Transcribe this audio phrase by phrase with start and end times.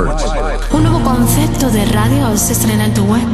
[0.07, 0.73] Hz.
[0.73, 3.27] Un nuevo concepto de radio se estrena en tu web.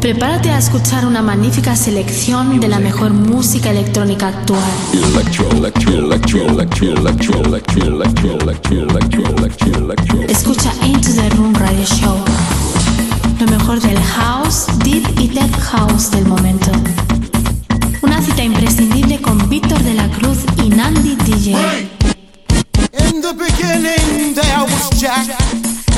[0.00, 4.62] Prepárate a escuchar una magnífica selección de la mejor música electrónica actual.
[10.28, 12.16] Escucha Into the Room Radio Show.
[13.40, 16.70] Lo mejor del house, deep y tech house del momento.
[18.00, 21.50] Una cita imprescindible con Víctor de la Cruz y Nandi DJ.
[22.98, 25.26] In the beginning there was Jack,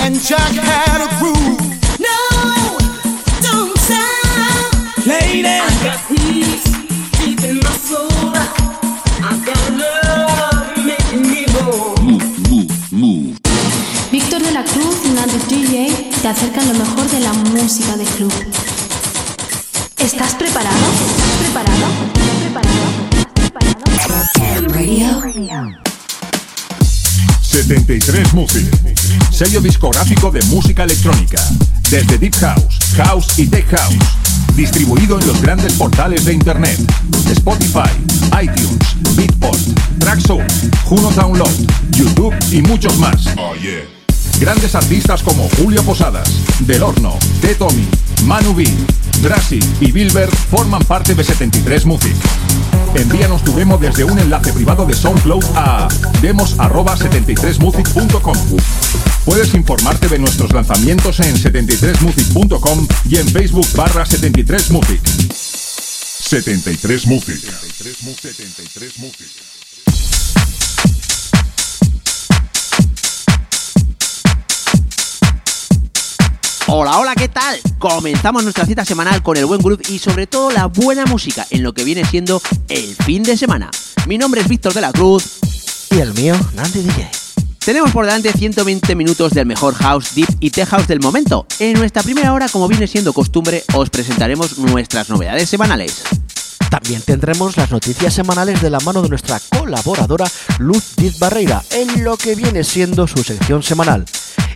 [0.01, 1.61] and Jack had a groove.
[1.99, 2.79] No,
[3.43, 5.07] don't stop.
[5.07, 6.65] Lady, I got peace
[7.19, 8.09] deep in my soul.
[9.23, 11.47] I got love making me
[12.91, 13.37] move.
[14.11, 18.05] Víctor de la Cruz y Nandi DJ te acercan lo mejor de la música de
[18.05, 18.33] club.
[20.01, 20.77] ¿Estás preparado?
[21.11, 21.87] ¿Estás preparado?
[22.15, 22.85] ¿Estás preparado?
[23.21, 25.21] ¿Estás preparado?
[25.21, 25.81] Radio.
[27.43, 28.67] 73 Music,
[29.31, 31.39] sello discográfico de música electrónica,
[31.91, 33.99] desde Deep House, House y Tech House,
[34.57, 36.81] distribuido en los grandes portales de Internet,
[37.31, 37.91] Spotify,
[38.43, 38.79] iTunes,
[39.17, 39.61] Beatport,
[39.99, 41.53] Traxsource, Juno Download,
[41.91, 43.27] YouTube y muchos más.
[44.41, 46.29] Grandes artistas como Julio Posadas,
[46.61, 47.55] Del Horno, T.
[47.57, 47.87] Tommy,
[48.25, 48.65] Manu B,
[49.21, 52.17] Drassi y Bilber forman parte de 73 Music.
[52.95, 55.89] Envíanos tu demo desde un enlace privado de SoundCloud a
[56.23, 58.39] demos@73music.com.
[59.27, 65.03] Puedes informarte de nuestros lanzamientos en 73music.com y en Facebook barra 73music.
[65.35, 67.43] 73 Music.
[67.77, 68.03] 73
[76.73, 77.59] Hola, hola, ¿qué tal?
[77.81, 81.65] Comenzamos nuestra cita semanal con el buen groove y sobre todo la buena música en
[81.65, 83.73] lo que viene siendo el fin de semana.
[84.07, 85.41] Mi nombre es Víctor de la Cruz
[85.91, 87.11] Y el mío, Nandy DJ.
[87.59, 91.45] Tenemos por delante 120 minutos del mejor house, deep y tech house del momento.
[91.59, 96.05] En nuestra primera hora, como viene siendo costumbre, os presentaremos nuestras novedades semanales.
[96.71, 100.27] También tendremos las noticias semanales de la mano de nuestra colaboradora
[100.61, 104.05] Luz Diz Barreira en lo que viene siendo su sección semanal.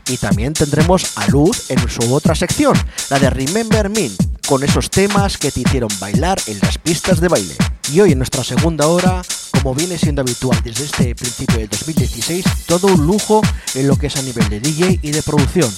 [0.08, 2.76] Y también tendremos a Luz en su otra sección,
[3.10, 4.10] la de Remember Me,
[4.46, 7.54] con esos temas que te hicieron bailar en las pistas de baile.
[7.92, 12.44] Y hoy en nuestra segunda hora, como viene siendo habitual desde este principio del 2016,
[12.66, 13.40] todo un lujo
[13.74, 15.72] en lo que es a nivel de DJ y de producción.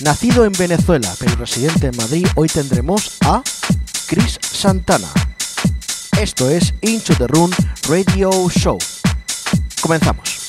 [0.00, 3.42] Nacido en Venezuela pero residente en Madrid, hoy tendremos a
[4.06, 5.08] Chris Santana.
[6.20, 7.50] Esto es Into the Room
[7.88, 8.78] Radio Show.
[9.80, 10.41] Comenzamos.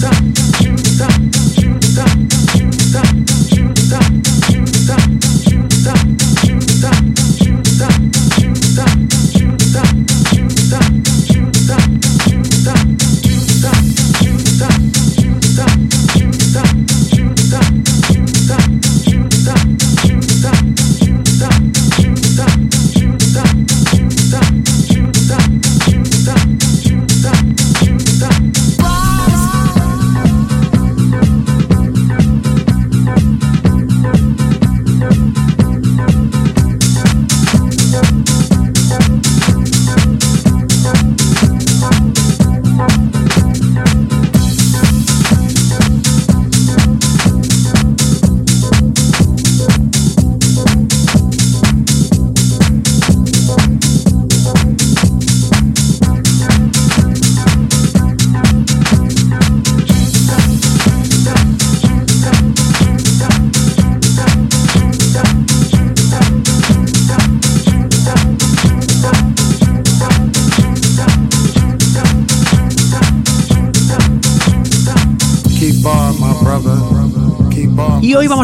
[0.00, 0.39] stop.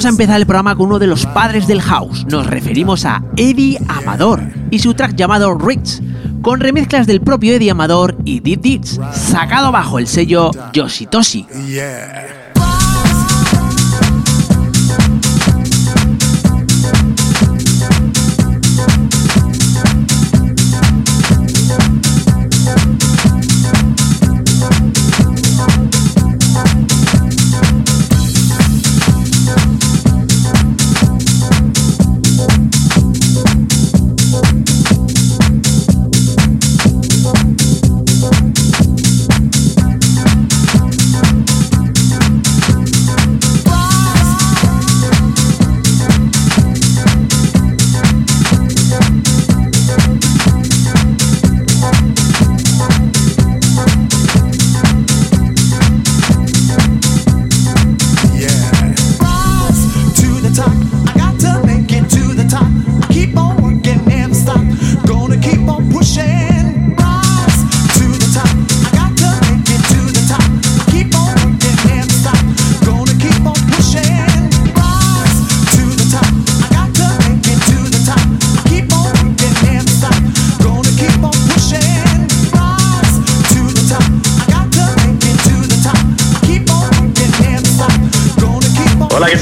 [0.06, 2.24] Vamos a empezar el programa con uno de los padres del house.
[2.26, 6.00] Nos referimos a Eddie Amador y su track llamado Rich,
[6.42, 11.44] con remezclas del propio Eddie Amador y Deep Deeds, sacado bajo el sello Yoshitoshi.
[11.66, 12.35] Yeah.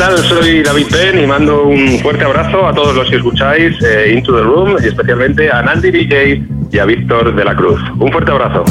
[0.05, 0.19] Tal?
[0.25, 4.37] Soy David Penn y mando un fuerte abrazo a todos los que escucháis eh, Into
[4.37, 7.81] the Room y especialmente a Nandi DJ y a Víctor de la Cruz.
[7.99, 8.65] Un fuerte abrazo.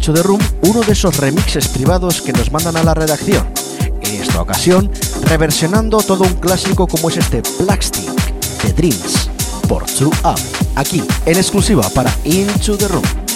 [0.00, 3.46] Hincho de Room uno de esos remixes privados que nos mandan a la redacción.
[4.00, 4.90] En esta ocasión,
[5.24, 8.08] reversionando todo un clásico como es este Blackstick
[8.62, 9.28] de Dreams
[9.68, 10.40] por True Up,
[10.74, 13.29] aquí en exclusiva para Into the Room.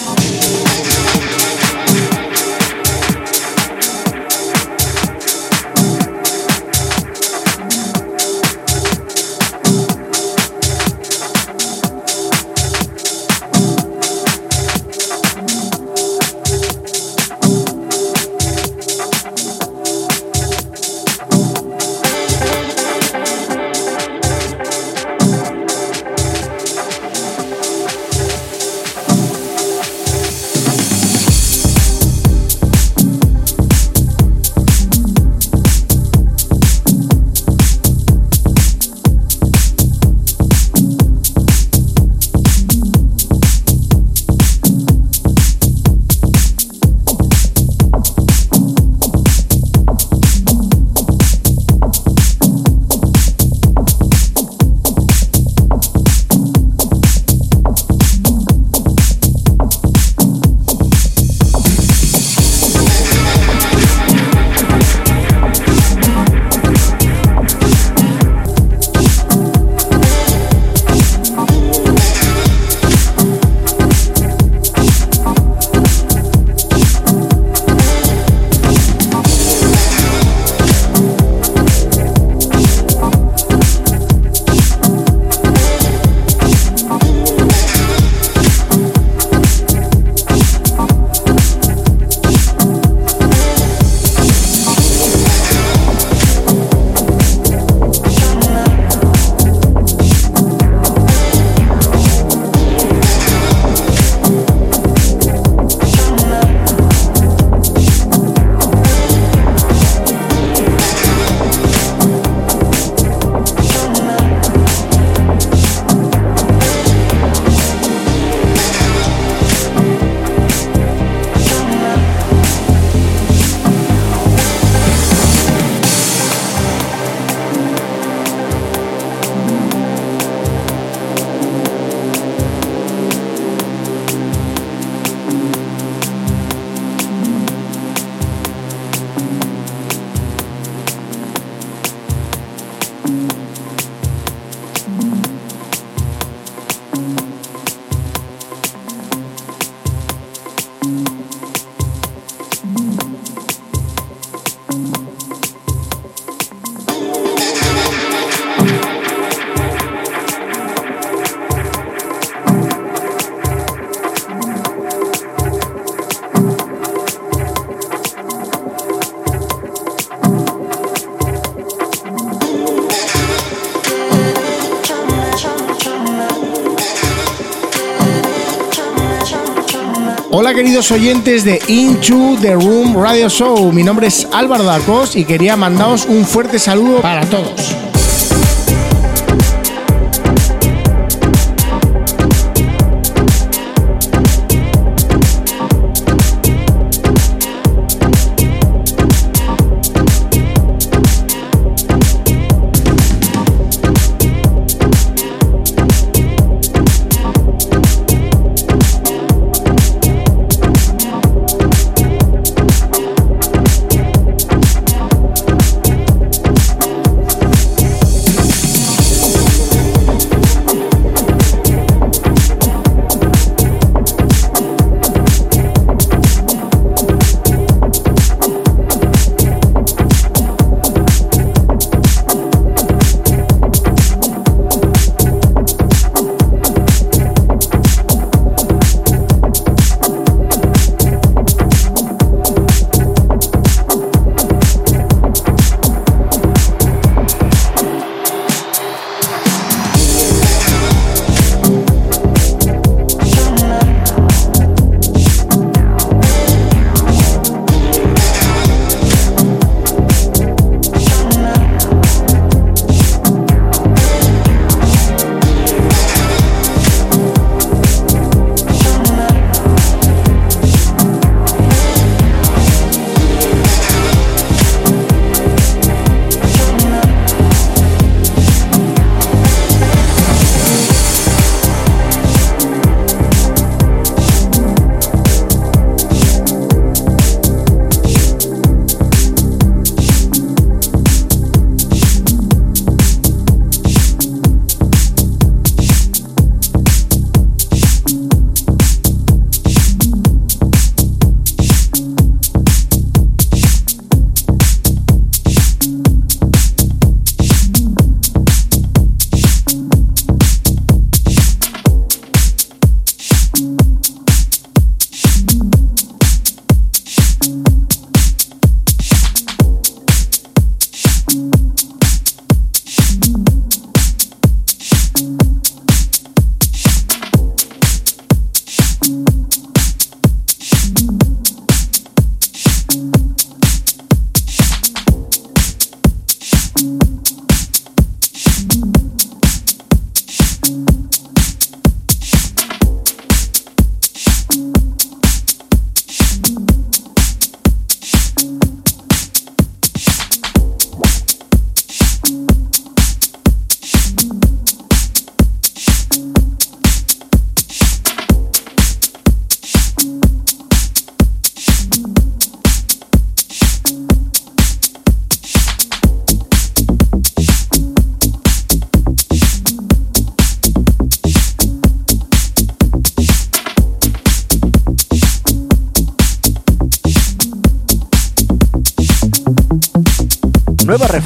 [180.55, 185.57] Queridos oyentes de Into the Room Radio Show, mi nombre es Álvaro Dacos y quería
[185.57, 187.74] mandaros un fuerte saludo para todos.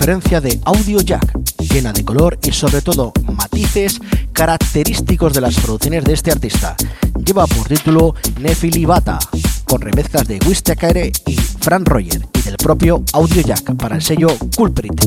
[0.09, 1.37] De Audio Jack,
[1.71, 4.01] llena de color y sobre todo matices
[4.33, 6.75] característicos de las producciones de este artista.
[7.23, 9.19] Lleva por título Nefilibata,
[9.65, 14.29] con remezclas de Wistakere y Fran Roger y del propio Audio Jack para el sello
[14.57, 14.99] Culprit.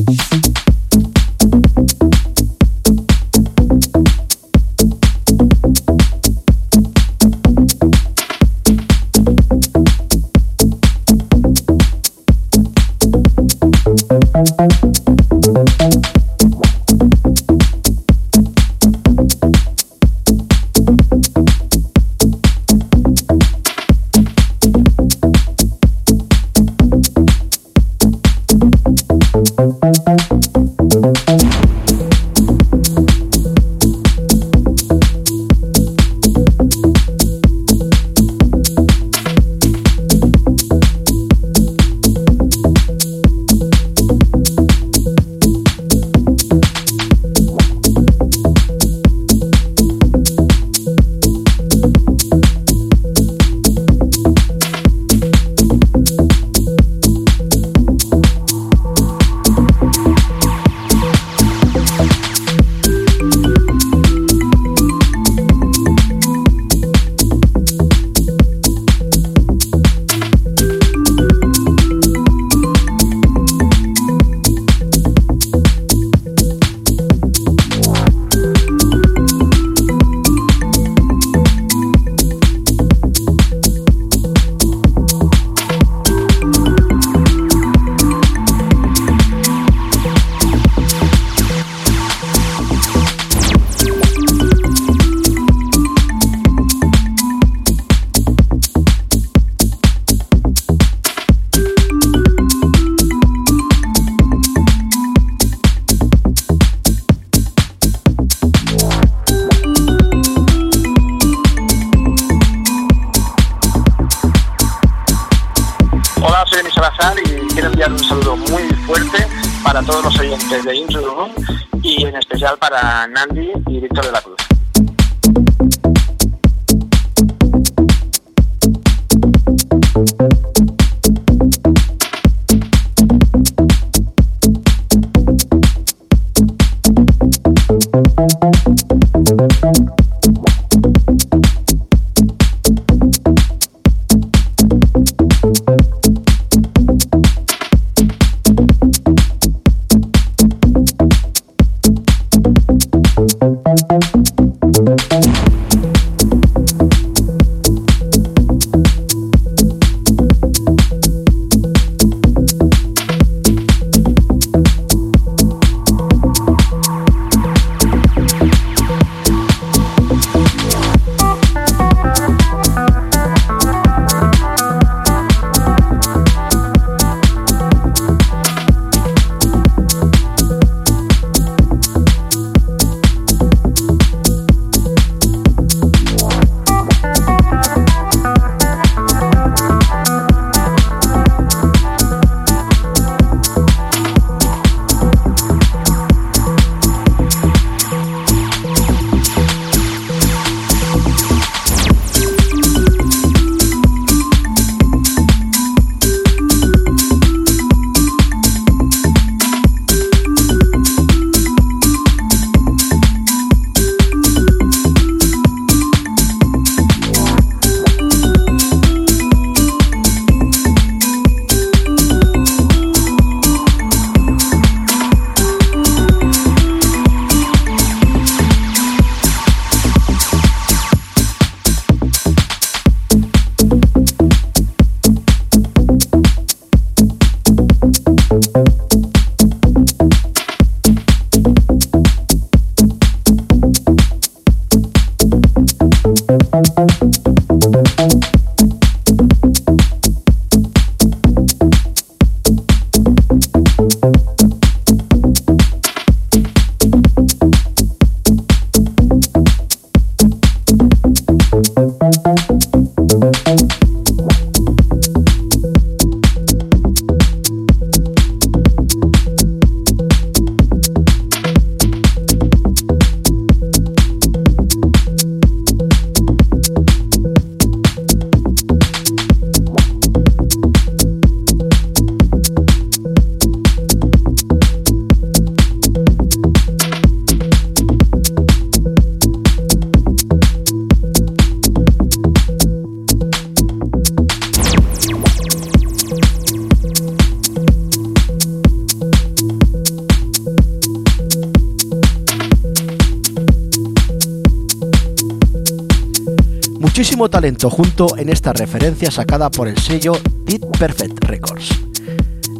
[307.69, 310.13] Junto en esta referencia sacada por el sello
[310.45, 311.69] Did Perfect Records.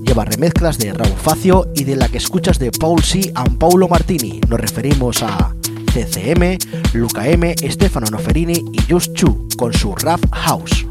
[0.05, 3.31] Lleva remezclas de Raúl Facio y de la que escuchas de Paul C.
[3.35, 4.39] and Paulo Martini.
[4.49, 5.53] Nos referimos a
[5.93, 6.57] CCM,
[6.93, 10.82] Luca M, Stefano Noferini y Just Chu con su Rap House.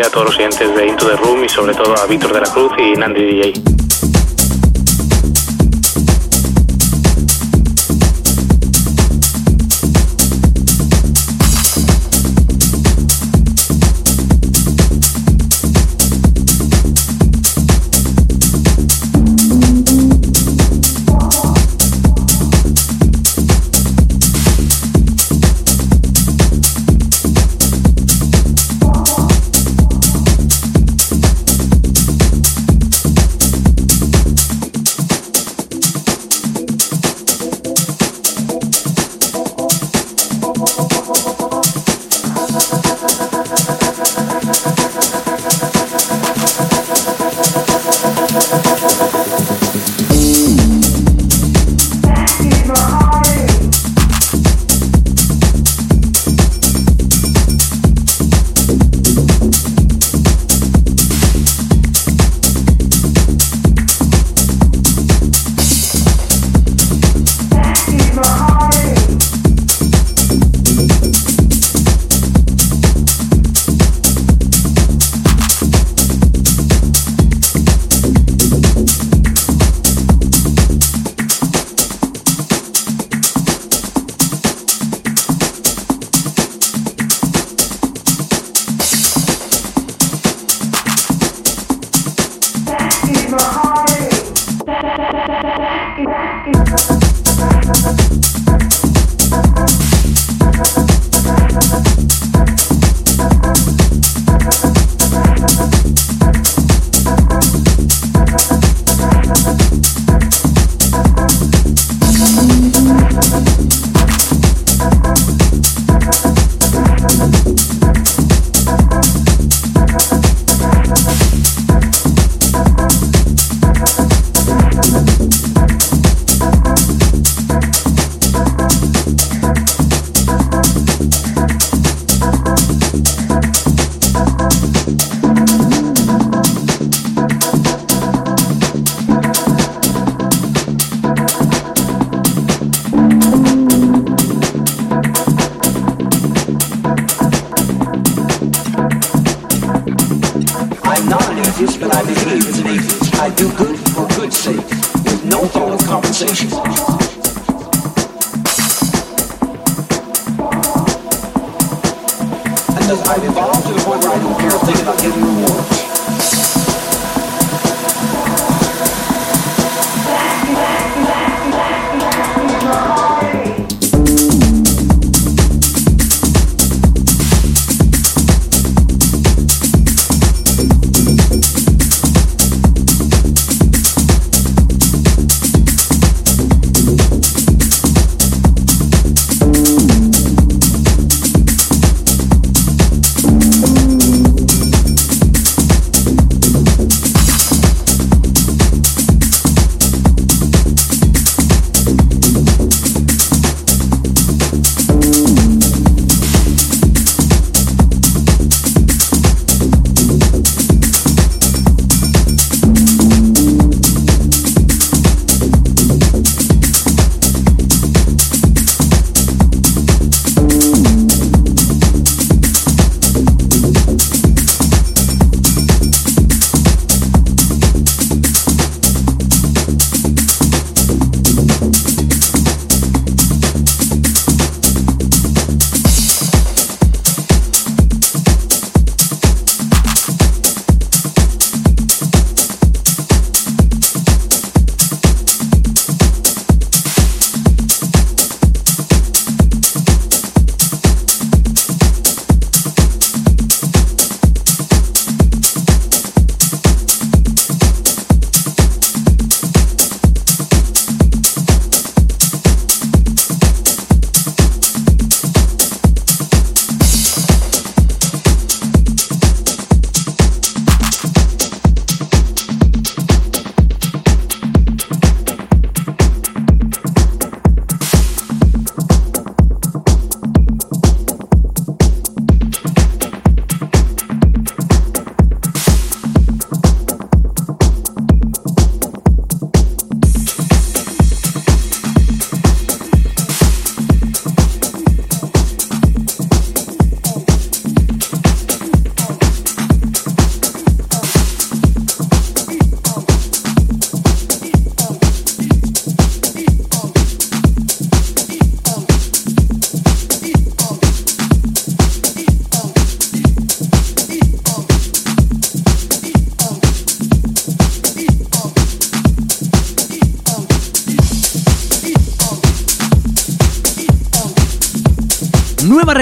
[0.00, 2.52] A todos los oyentes de Into the Room y sobre todo a Víctor de la
[2.52, 3.85] Cruz y Nandi DJ.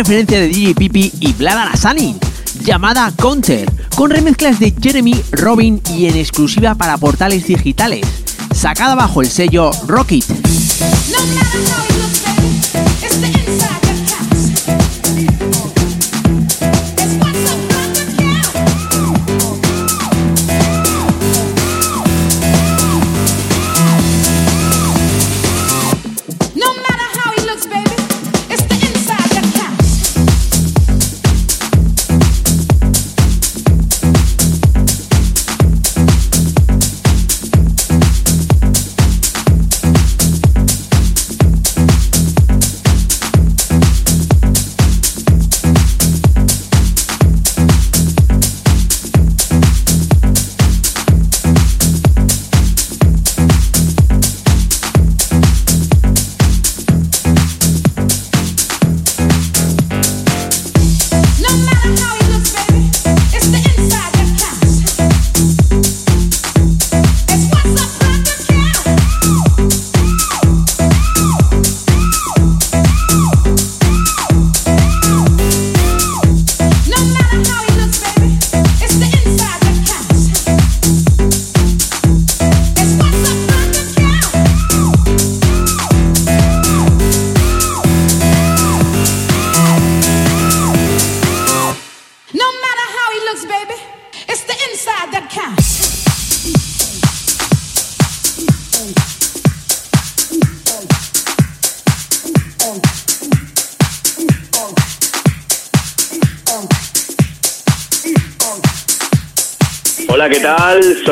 [0.04, 1.34] Referencia de DJ Pipi y
[1.80, 2.14] Sunny,
[2.62, 8.06] llamada Counter, con remezclas de Jeremy, Robin y en exclusiva para portales digitales,
[8.54, 10.26] sacada bajo el sello Rocket.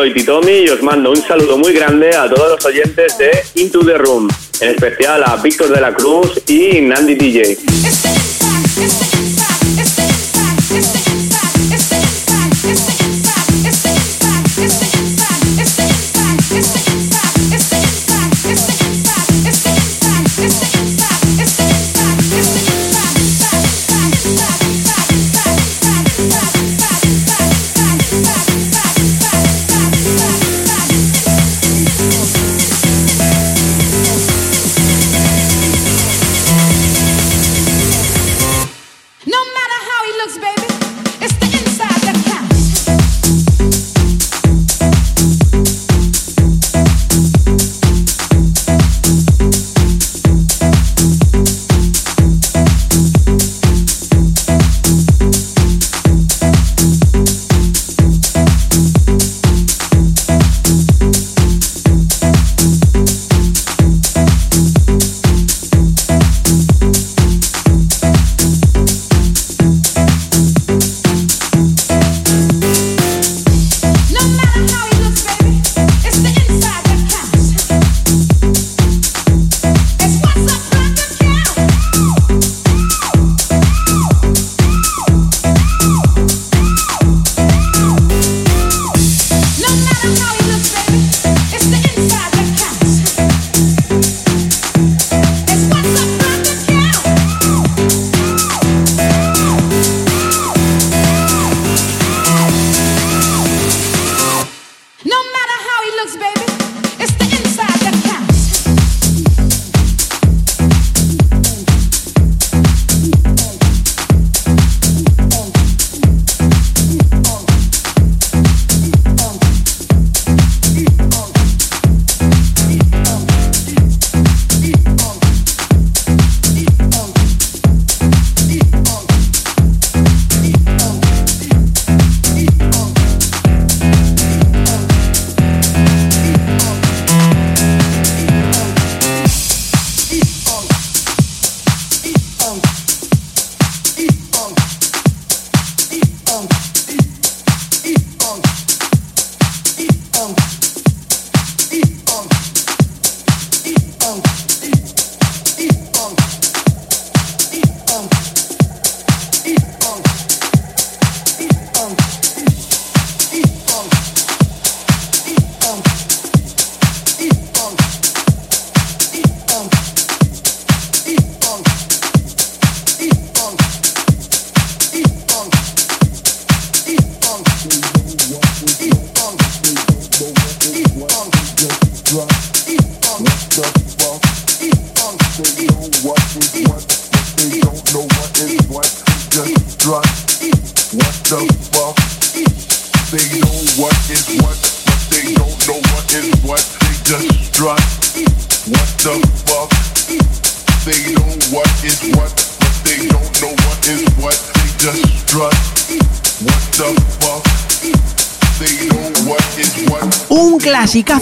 [0.02, 3.86] Soy Titomi y os mando un saludo muy grande a todos los oyentes de Into
[3.86, 4.28] the Room,
[4.60, 7.81] en especial a Víctor de la Cruz y Nandi DJ.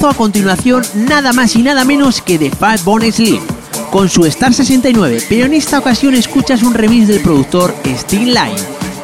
[0.09, 3.43] A continuación, nada más y nada menos que de Fat Bone Slim.
[3.91, 8.57] Con su Star 69, pero en esta ocasión escuchas un remix del productor Steve Line,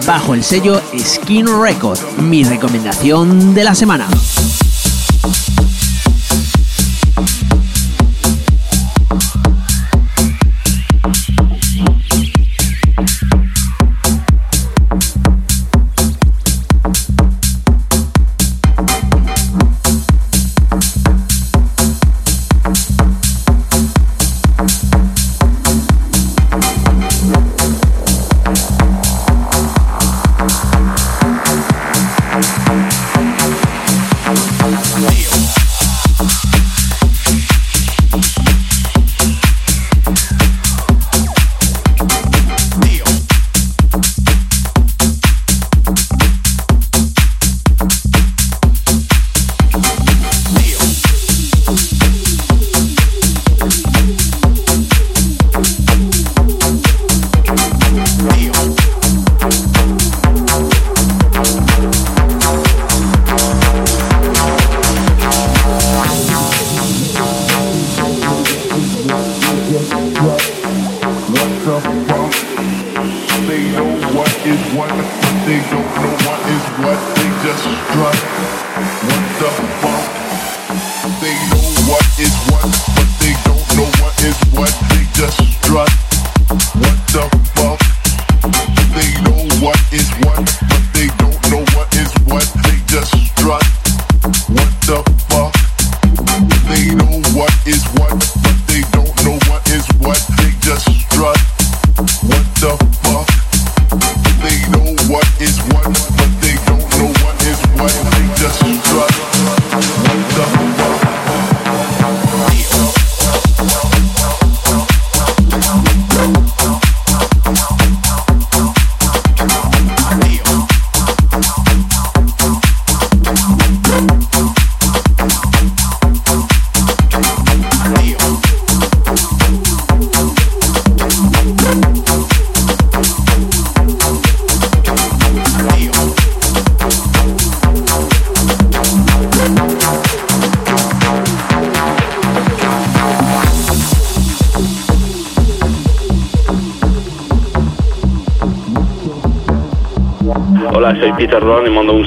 [0.07, 4.07] bajo el sello Skin Record, mi recomendación de la semana.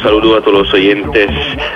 [0.01, 1.29] Saludo a todos los oyentes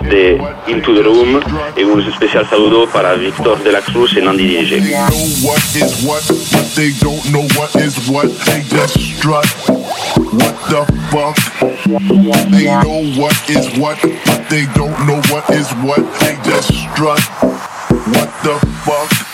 [0.10, 1.40] de Into the Room
[1.76, 4.80] y un especial saludo para Víctor de la Cruz y Nandi DJ.
[18.06, 19.34] What the fuck?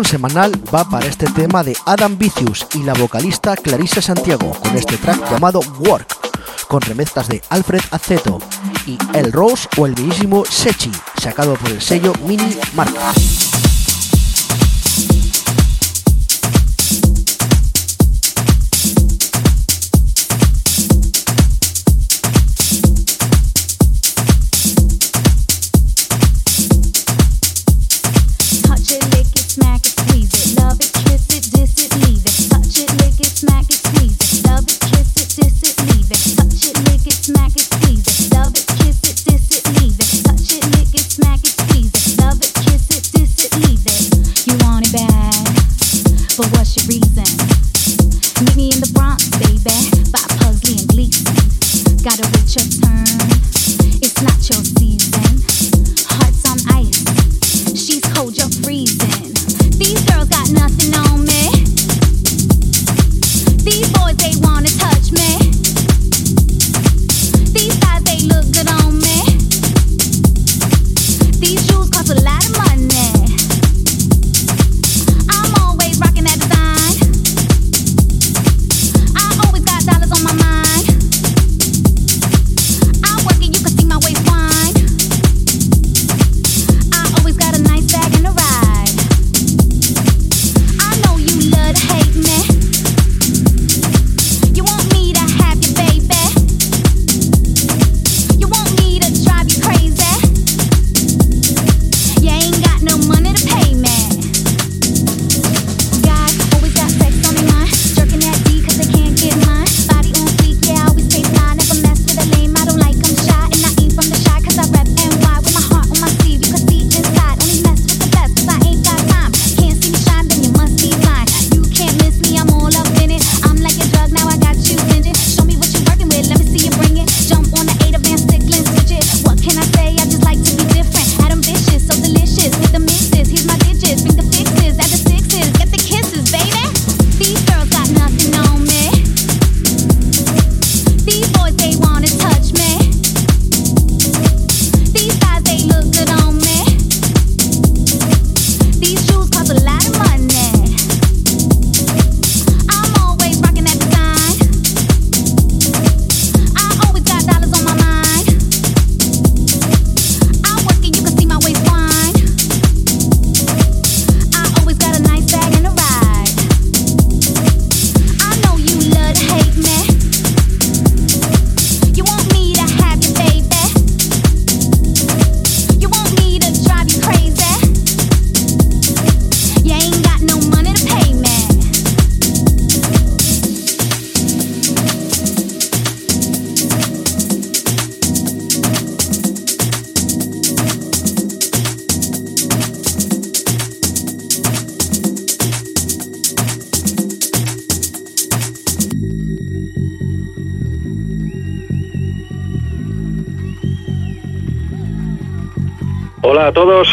[0.00, 4.96] Semanal va para este tema de Adam Vicious y la vocalista Clarissa Santiago con este
[4.96, 6.06] track llamado Work,
[6.66, 8.38] con remezclas de Alfred Aceto
[8.86, 10.90] y El Rose o el bellísimo Sechi,
[11.20, 13.41] sacado por el sello Mini Marcas.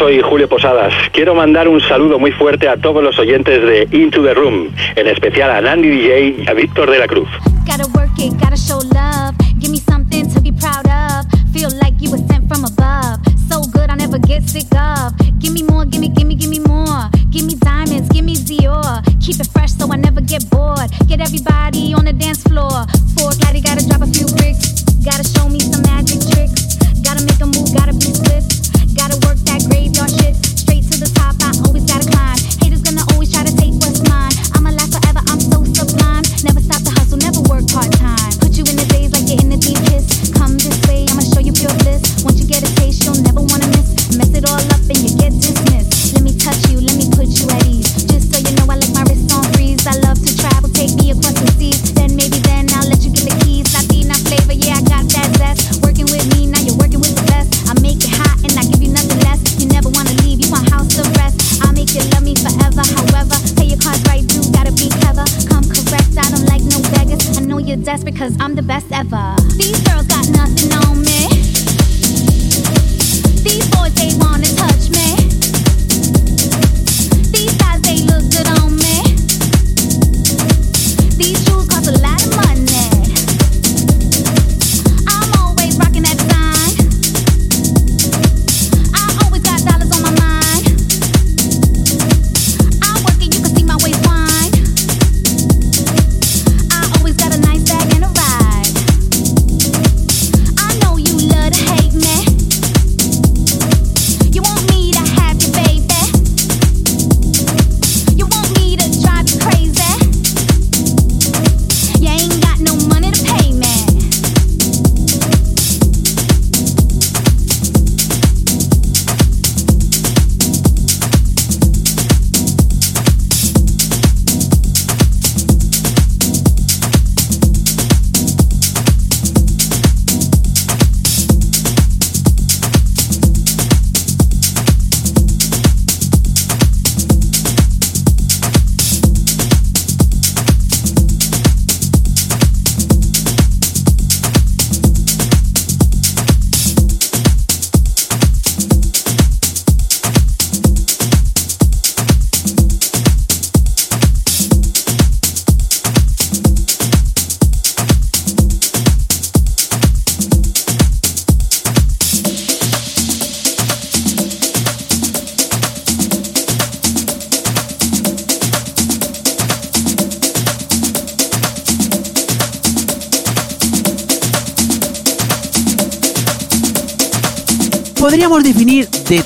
[0.09, 0.91] soy Julio Posadas.
[1.11, 5.07] Quiero mandar un saludo muy fuerte a todos los oyentes de Into the Room, en
[5.07, 7.29] especial a Nandy DJ y a Víctor de la Cruz.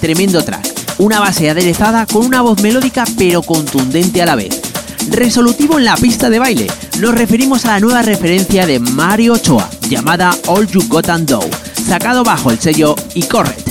[0.03, 4.59] tremendo track, una base aderezada con una voz melódica pero contundente a la vez.
[5.09, 6.67] Resolutivo en la pista de baile,
[6.99, 11.39] nos referimos a la nueva referencia de Mario Ochoa, llamada All You Got and Do,
[11.87, 13.62] sacado bajo el sello y corre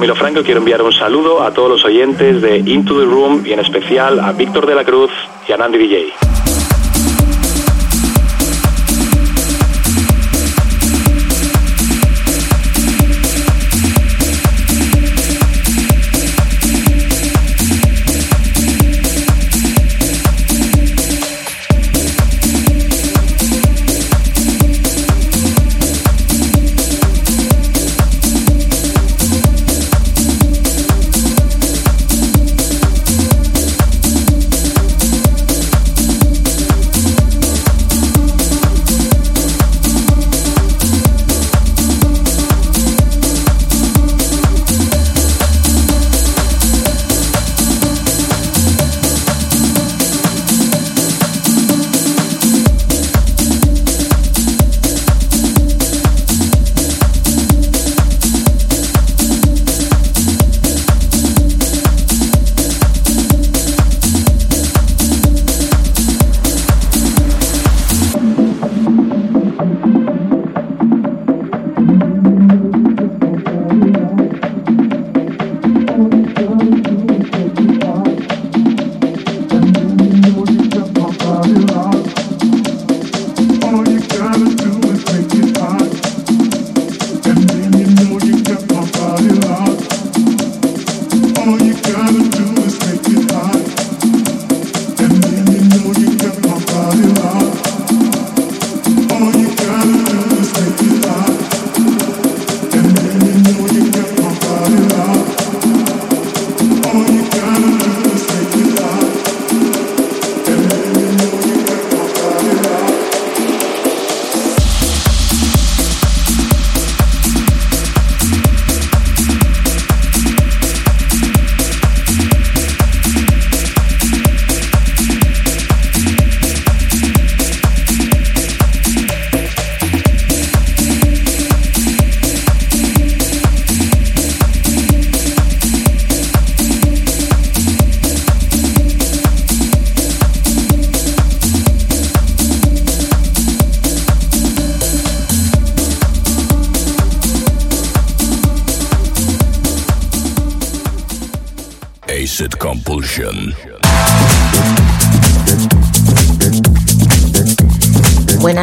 [0.00, 3.52] Camilo Franco quiero enviar un saludo a todos los oyentes de Into the Room y
[3.52, 5.10] en especial a Víctor de la Cruz
[5.46, 6.19] y a Nandy DJ.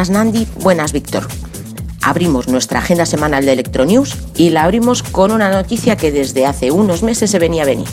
[0.08, 1.28] Buenas Nandi, buenas Víctor.
[2.00, 6.70] Abrimos nuestra agenda semanal de Electronews y la abrimos con una noticia que desde hace
[6.70, 7.88] unos meses se venía a venir.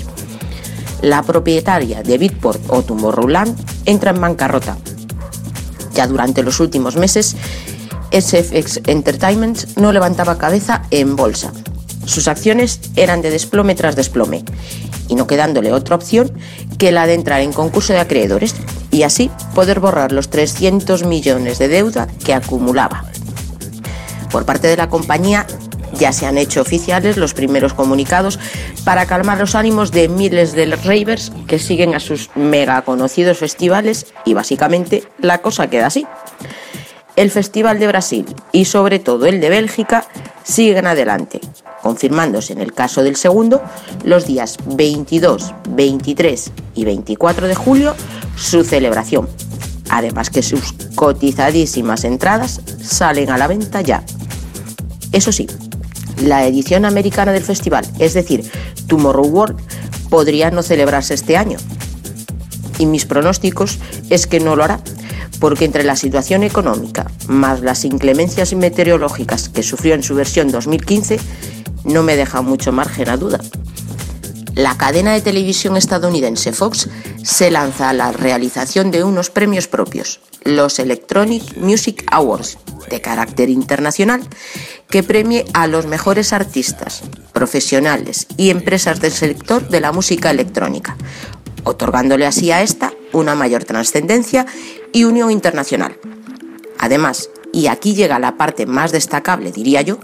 [1.01, 3.53] La propietaria de Bitport o Tomorrowland
[3.85, 4.77] entra en bancarrota.
[5.93, 7.35] Ya durante los últimos meses,
[8.13, 11.51] SFX Entertainment no levantaba cabeza en bolsa.
[12.05, 14.45] Sus acciones eran de desplome tras desplome
[15.09, 16.31] y no quedándole otra opción
[16.77, 18.55] que la de entrar en concurso de acreedores
[18.89, 23.05] y así poder borrar los 300 millones de deuda que acumulaba.
[24.29, 25.47] Por parte de la compañía
[25.97, 28.37] ya se han hecho oficiales los primeros comunicados
[28.83, 34.07] para calmar los ánimos de miles de ravers que siguen a sus mega conocidos festivales
[34.25, 36.05] y básicamente la cosa queda así.
[37.15, 40.05] El Festival de Brasil y sobre todo el de Bélgica
[40.43, 41.39] siguen adelante,
[41.81, 43.61] confirmándose en el caso del segundo
[44.03, 47.95] los días 22, 23 y 24 de julio
[48.35, 49.27] su celebración.
[49.89, 54.03] Además que sus cotizadísimas entradas salen a la venta ya.
[55.11, 55.47] Eso sí,
[56.21, 58.49] la edición americana del festival, es decir,
[58.87, 59.59] Tomorrow World,
[60.09, 61.57] podría no celebrarse este año.
[62.77, 63.79] Y mis pronósticos
[64.09, 64.79] es que no lo hará,
[65.39, 71.19] porque entre la situación económica más las inclemencias meteorológicas que sufrió en su versión 2015,
[71.85, 73.39] no me deja mucho margen a duda.
[74.55, 76.87] La cadena de televisión estadounidense Fox
[77.21, 82.57] se lanza a la realización de unos premios propios, los Electronic Music Awards,
[82.89, 84.21] de carácter internacional,
[84.89, 87.03] que premie a los mejores artistas,
[87.33, 90.95] profesionales y empresas del sector de la música electrónica,
[91.65, 94.45] otorgándole así a esta una mayor trascendencia
[94.93, 95.99] y unión internacional.
[96.79, 99.97] Además, y aquí llega la parte más destacable, diría yo,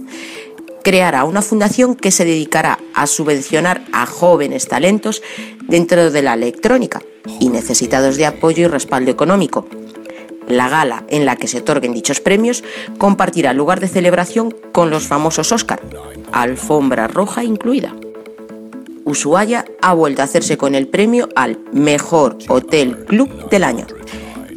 [0.84, 5.22] creará una fundación que se dedicará a subvencionar a jóvenes talentos
[5.68, 7.02] dentro de la electrónica
[7.40, 9.68] y necesitados de apoyo y respaldo económico.
[10.48, 12.64] La gala en la que se otorguen dichos premios
[12.98, 15.82] compartirá lugar de celebración con los famosos Oscar,
[16.32, 17.96] alfombra roja incluida.
[19.06, 23.88] Ushuaia ha vuelto a hacerse con el premio al Mejor Hotel Club del año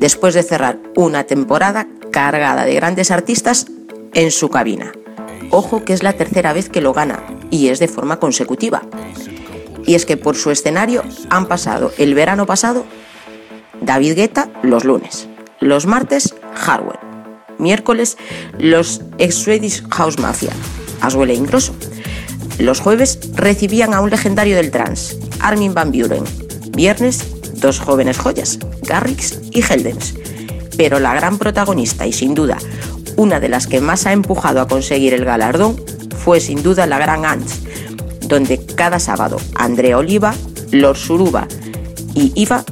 [0.05, 3.67] después de cerrar una temporada cargada de grandes artistas
[4.13, 4.93] en su cabina.
[5.57, 8.83] Ojo que es la tercera vez que lo gana y es de forma consecutiva.
[9.87, 12.85] Y es que por su escenario han pasado el verano pasado
[13.81, 15.29] David Guetta los lunes,
[15.61, 16.99] los martes Hardware,
[17.59, 18.19] miércoles
[18.59, 20.51] los ex Swedish House Mafia,
[21.01, 21.77] Aswell e Ingrosso.
[22.59, 26.25] Los jueves recibían a un legendario del trance, Armin Van Buren.
[26.73, 30.15] Viernes, dos jóvenes joyas, Garrix y Heldens.
[30.77, 32.59] Pero la gran protagonista y sin duda
[33.17, 35.81] una de las que más ha empujado a conseguir el galardón
[36.19, 37.61] fue sin duda la Gran Ants,
[38.29, 40.35] donde cada sábado Andrea Oliva,
[40.71, 41.47] Lord Suruba
[42.15, 42.65] y Iva,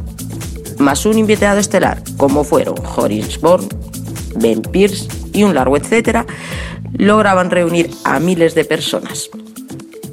[0.79, 3.69] más un invitado estelar como fueron Horace Bourne,
[4.37, 6.27] Ben Pierce y un largo etcétera,
[6.97, 9.31] lograban reunir a miles de personas.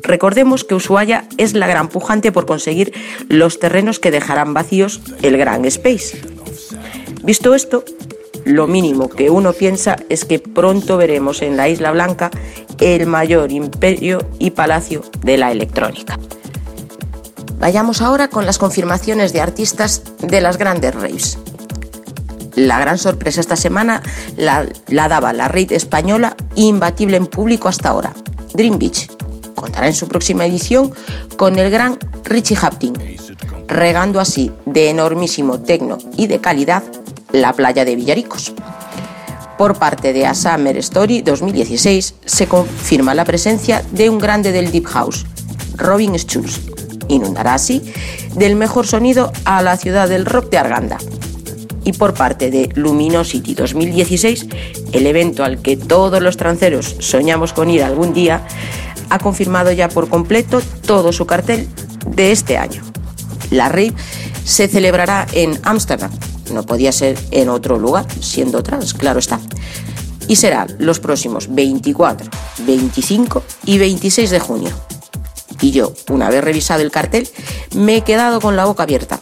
[0.04, 2.94] Recordemos que Ushuaia es la gran pujante por conseguir
[3.28, 6.20] los terrenos que dejarán vacíos el Gran Space.
[7.24, 7.84] Visto esto,
[8.46, 12.32] lo mínimo que uno piensa es que pronto veremos en la Isla Blanca
[12.80, 16.18] el mayor imperio y palacio de la electrónica.
[17.60, 21.38] Vayamos ahora con las confirmaciones de artistas de las grandes raves.
[22.56, 24.02] La gran sorpresa esta semana
[24.38, 28.14] la, daba la rave española imbatible en público hasta ahora,
[28.54, 29.10] Dream Beach.
[29.56, 30.92] Contará en su próxima edición
[31.36, 32.94] con el gran Richie Haptin,
[33.68, 36.84] regando así de enormísimo tecno y de calidad
[37.32, 38.54] la playa de Villaricos.
[39.58, 44.72] Por parte de A Summer Story 2016 se confirma la presencia de un grande del
[44.72, 45.26] Deep House,
[45.76, 46.62] Robin Schulz.
[47.10, 47.92] Inundará así
[48.36, 50.98] del mejor sonido a la ciudad del rock de Arganda.
[51.84, 54.48] Y por parte de Luminosity 2016,
[54.92, 58.46] el evento al que todos los tranceros soñamos con ir algún día,
[59.10, 61.68] ha confirmado ya por completo todo su cartel
[62.08, 62.84] de este año.
[63.50, 63.94] La rave
[64.46, 66.12] se celebrará en Ámsterdam,
[66.52, 69.40] no podía ser en otro lugar, siendo trans, claro está.
[70.28, 72.30] Y será los próximos 24,
[72.66, 74.72] 25 y 26 de junio.
[75.62, 77.28] Y yo, una vez revisado el cartel,
[77.76, 79.20] me he quedado con la boca abierta,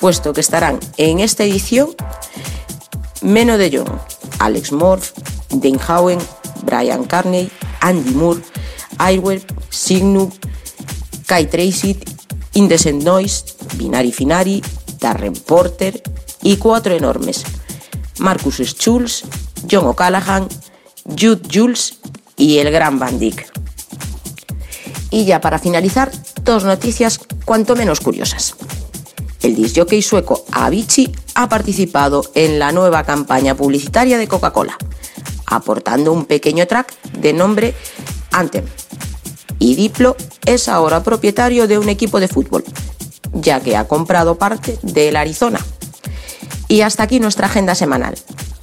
[0.00, 1.90] puesto que estarán en esta edición
[3.22, 3.98] Meno de Jong,
[4.38, 5.12] Alex Morph,
[5.50, 6.18] Dan Howen,
[6.62, 7.50] Brian Carney,
[7.80, 8.40] Andy Moore,
[8.98, 10.30] Airware, Signum,
[11.26, 11.98] Kai Tracy,
[12.54, 13.44] Indecent Noise,
[13.76, 14.62] Binari Finari,
[15.00, 16.02] Darren Porter,
[16.42, 17.44] y cuatro enormes,
[18.18, 19.24] Marcus Schulz,
[19.70, 20.48] John O'Callaghan,
[21.04, 21.98] Jude Jules
[22.36, 23.46] y el gran Van Dyck.
[25.10, 26.10] Y ya para finalizar,
[26.42, 28.54] dos noticias cuanto menos curiosas.
[29.42, 34.76] El disjockey sueco Avicii ha participado en la nueva campaña publicitaria de Coca-Cola,
[35.46, 37.74] aportando un pequeño track de nombre
[38.32, 38.64] Anthem.
[39.58, 42.64] Y Diplo es ahora propietario de un equipo de fútbol,
[43.32, 45.60] ya que ha comprado parte del Arizona,
[46.68, 48.14] y hasta aquí nuestra agenda semanal.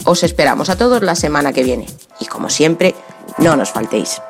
[0.05, 1.87] Os esperamos a todos la semana que viene.
[2.19, 2.95] Y como siempre,
[3.39, 4.21] no nos faltéis.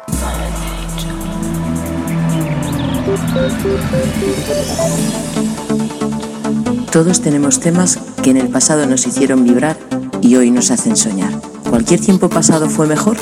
[6.91, 9.77] Todos tenemos temas que en el pasado nos hicieron vibrar
[10.21, 11.33] y hoy nos hacen soñar.
[11.69, 13.17] ¿Cualquier tiempo pasado fue mejor?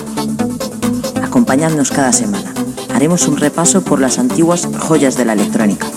[1.23, 2.53] Acompañadnos cada semana.
[2.93, 5.87] Haremos un repaso por las antiguas joyas de la electrónica.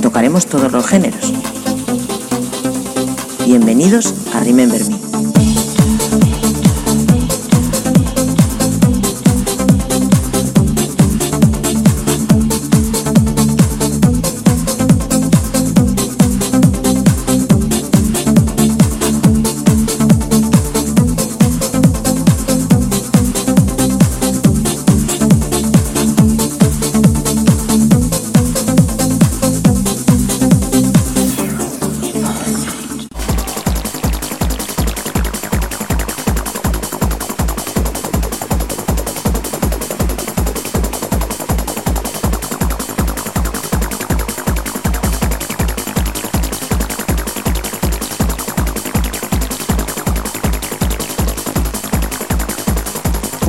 [0.00, 1.32] Tocaremos todos los géneros
[3.46, 5.13] Bienvenidos a Remember Me.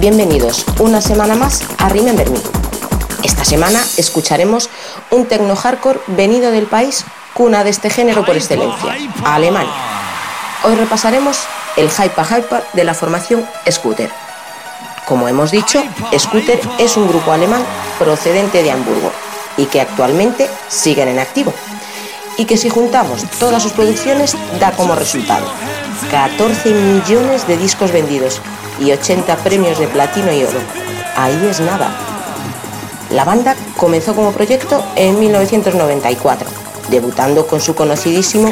[0.07, 2.37] Bienvenidos una semana más a Remember Me.
[3.23, 4.69] Esta semana escucharemos
[5.09, 7.03] un tecno hardcore venido del país
[7.33, 8.95] cuna de este género por excelencia,
[9.25, 9.73] Alemania.
[10.63, 11.39] Hoy repasaremos
[11.75, 14.11] el Hyper Hyper de la formación Scooter.
[15.07, 15.83] Como hemos dicho,
[16.15, 17.63] Scooter es un grupo alemán
[17.97, 19.11] procedente de Hamburgo
[19.57, 21.51] y que actualmente siguen en activo.
[22.37, 25.51] Y que si juntamos todas sus producciones da como resultado
[26.11, 28.39] 14 millones de discos vendidos
[28.79, 30.59] y 80 premios de platino y oro.
[31.15, 31.95] Ahí es nada.
[33.11, 36.47] La banda comenzó como proyecto en 1994,
[36.89, 38.51] debutando con su conocidísimo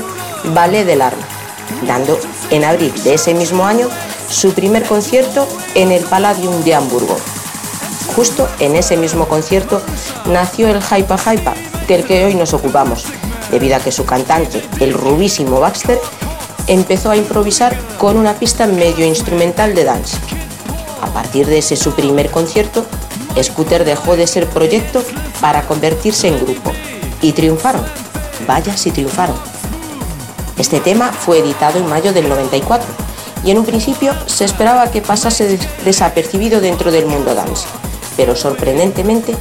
[0.54, 1.24] Ballet del Arma,
[1.88, 2.20] dando
[2.52, 3.88] en abril de ese mismo año
[4.30, 7.18] su primer concierto en el Palladium de Hamburgo.
[8.16, 9.82] Justo en ese mismo concierto
[10.26, 11.54] nació el Hypa Hypa,
[11.88, 13.06] del que hoy nos ocupamos,
[13.52, 16.00] debido a que su cantante, el rubísimo Baxter,
[16.68, 20.18] empezó a improvisar con una pista medio instrumental de dance.
[21.02, 22.86] A partir de ese su primer concierto,
[23.42, 25.04] Scooter dejó de ser proyecto
[25.42, 26.72] para convertirse en grupo.
[27.22, 27.84] Y triunfaron.
[28.48, 29.36] Vaya si triunfaron.
[30.58, 32.88] Este tema fue editado en mayo del 94
[33.44, 37.66] y en un principio se esperaba que pasase desapercibido dentro del mundo dance,
[38.16, 39.36] pero sorprendentemente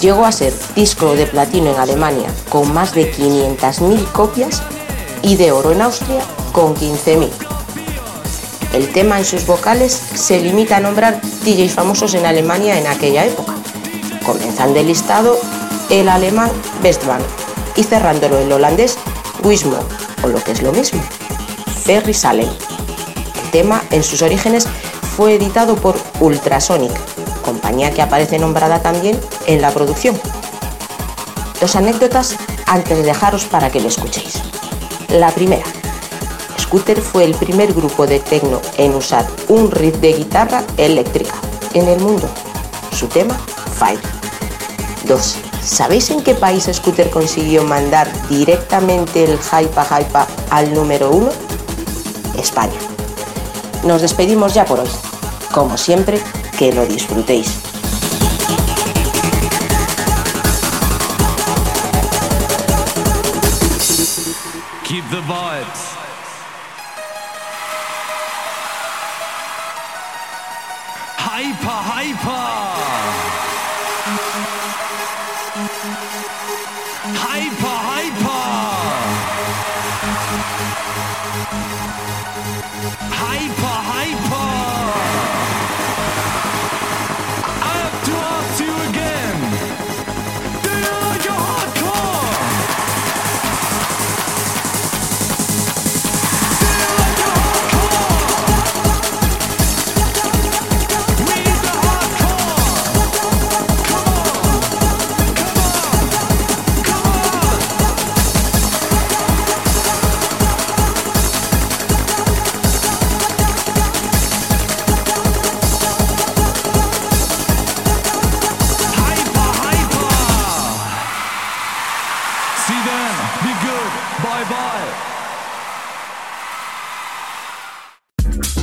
[0.00, 4.62] llegó a ser disco de platino en Alemania con más de 500.000 copias
[5.22, 7.28] y de oro en Austria con 15.000.
[8.72, 13.24] El tema en sus vocales se limita a nombrar DJs famosos en Alemania en aquella
[13.24, 13.54] época,
[14.24, 15.38] comenzando el listado
[15.90, 16.50] el alemán
[16.82, 17.20] Westbahn
[17.74, 18.96] y cerrándolo el holandés
[19.42, 19.78] Wismo,
[20.22, 21.02] o lo que es lo mismo,
[21.84, 22.48] Perry Salem.
[23.44, 24.68] El tema en sus orígenes
[25.16, 26.92] fue editado por Ultrasonic,
[27.42, 30.18] compañía que aparece nombrada también en la producción.
[31.60, 34.40] Dos anécdotas antes de dejaros para que lo escuchéis.
[35.10, 35.64] La primera,
[36.56, 41.34] Scooter fue el primer grupo de techno en usar un riff de guitarra eléctrica
[41.74, 42.28] en el mundo.
[42.92, 43.34] Su tema,
[43.76, 43.98] Fire.
[45.08, 45.36] 2.
[45.64, 51.28] ¿Sabéis en qué país Scooter consiguió mandar directamente el Hypa Hypa al número 1?
[52.38, 52.78] España.
[53.82, 54.90] Nos despedimos ya por hoy.
[55.52, 56.20] Como siempre,
[56.56, 57.69] que lo disfrutéis.
[64.90, 65.89] Keep the vibes.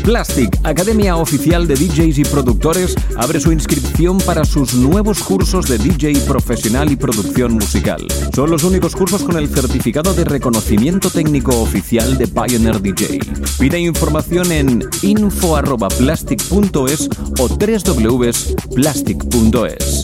[0.08, 5.78] Plastic, Academia Oficial de DJs y Productores, abre su inscripción para sus nuevos cursos de
[5.78, 8.08] DJ profesional y producción musical.
[8.34, 13.20] Son los únicos cursos con el certificado de reconocimiento técnico oficial de Pioneer DJ.
[13.60, 20.04] Pide información en info.plastic.es o www.plastic.es.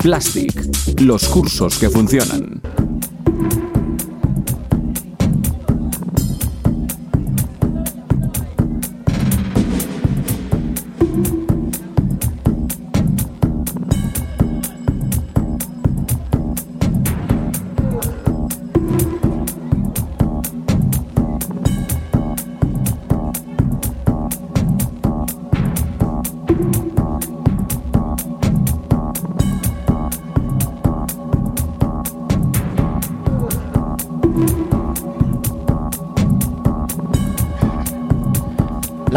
[0.00, 2.60] Plastic, los cursos que funcionan.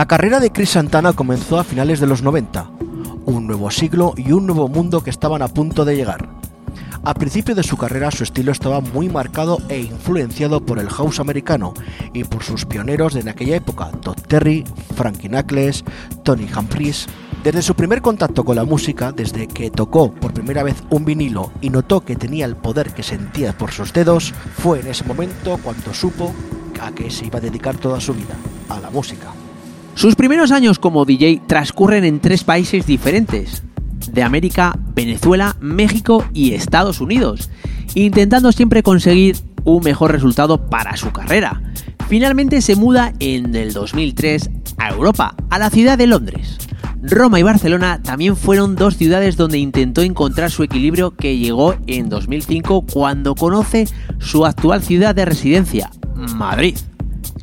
[0.08, 2.72] La carrera de Chris Santana comenzó a finales de los 90,
[3.26, 6.30] un nuevo siglo y un nuevo mundo que estaban a punto de llegar.
[7.04, 11.20] A principio de su carrera su estilo estaba muy marcado e influenciado por el house
[11.20, 11.74] americano
[12.14, 14.64] y por sus pioneros de en aquella época, Todd Terry,
[14.96, 15.84] Frankie Knuckles,
[16.24, 17.08] Tony Humphries.
[17.44, 21.52] Desde su primer contacto con la música, desde que tocó por primera vez un vinilo
[21.60, 25.60] y notó que tenía el poder que sentía por sus dedos, fue en ese momento
[25.62, 26.34] cuando supo
[26.82, 28.36] a que se iba a dedicar toda su vida,
[28.70, 29.34] a la música.
[29.98, 33.64] Sus primeros años como DJ transcurren en tres países diferentes,
[34.12, 37.50] de América, Venezuela, México y Estados Unidos,
[37.96, 41.64] intentando siempre conseguir un mejor resultado para su carrera.
[42.08, 46.60] Finalmente se muda en el 2003 a Europa, a la ciudad de Londres.
[47.02, 52.10] Roma y Barcelona también fueron dos ciudades donde intentó encontrar su equilibrio que llegó en
[52.10, 53.88] 2005 cuando conoce
[54.20, 55.90] su actual ciudad de residencia,
[56.36, 56.78] Madrid.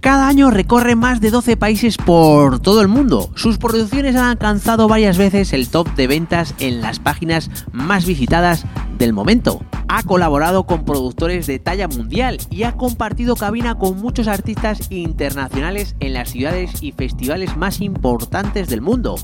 [0.05, 3.31] Cada año recorre más de 12 países por todo el mundo.
[3.37, 8.67] Sus producciones han alcanzado varias veces el top de ventas en las páginas más visitadas
[8.99, 9.65] del momento.
[9.89, 15.97] ha colaborado con productores de talla mundial y ha compartido cabina con muchos artistas internacionales
[16.01, 19.15] en las ciudades y festivales más importantes del mundo.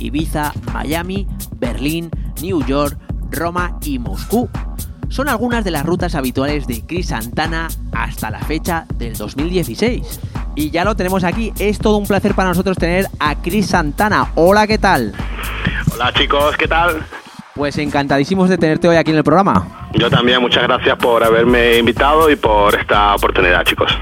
[0.00, 1.28] Ibiza, Miami,
[1.58, 2.10] Berlín,
[2.42, 2.98] New York,
[3.30, 4.48] Roma y Moscú.
[5.14, 10.20] Son algunas de las rutas habituales de Chris Santana hasta la fecha del 2016.
[10.56, 14.32] Y ya lo tenemos aquí, es todo un placer para nosotros tener a Chris Santana.
[14.34, 15.14] Hola, ¿qué tal?
[15.94, 17.06] Hola chicos, ¿qué tal?
[17.54, 19.88] Pues encantadísimos de tenerte hoy aquí en el programa.
[19.92, 23.96] Yo también, muchas gracias por haberme invitado y por esta oportunidad, chicos.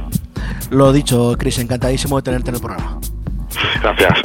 [0.70, 2.98] Lo dicho, Chris, encantadísimo de tenerte en el programa.
[3.82, 4.18] Gracias.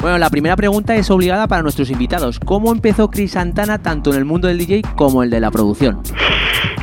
[0.00, 2.40] Bueno, la primera pregunta es obligada para nuestros invitados.
[2.40, 6.00] ¿Cómo empezó Chris Santana tanto en el mundo del DJ como el de la producción?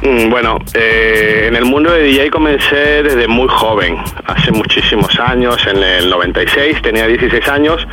[0.03, 5.57] Mm, Bueno, eh, en el mundo de DJ comencé desde muy joven, hace muchísimos años,
[5.65, 7.87] en el 96, tenía 16 años,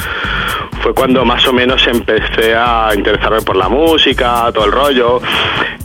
[0.83, 5.23] fue cuando más o menos empecé a interesarme por la música, todo el rollo.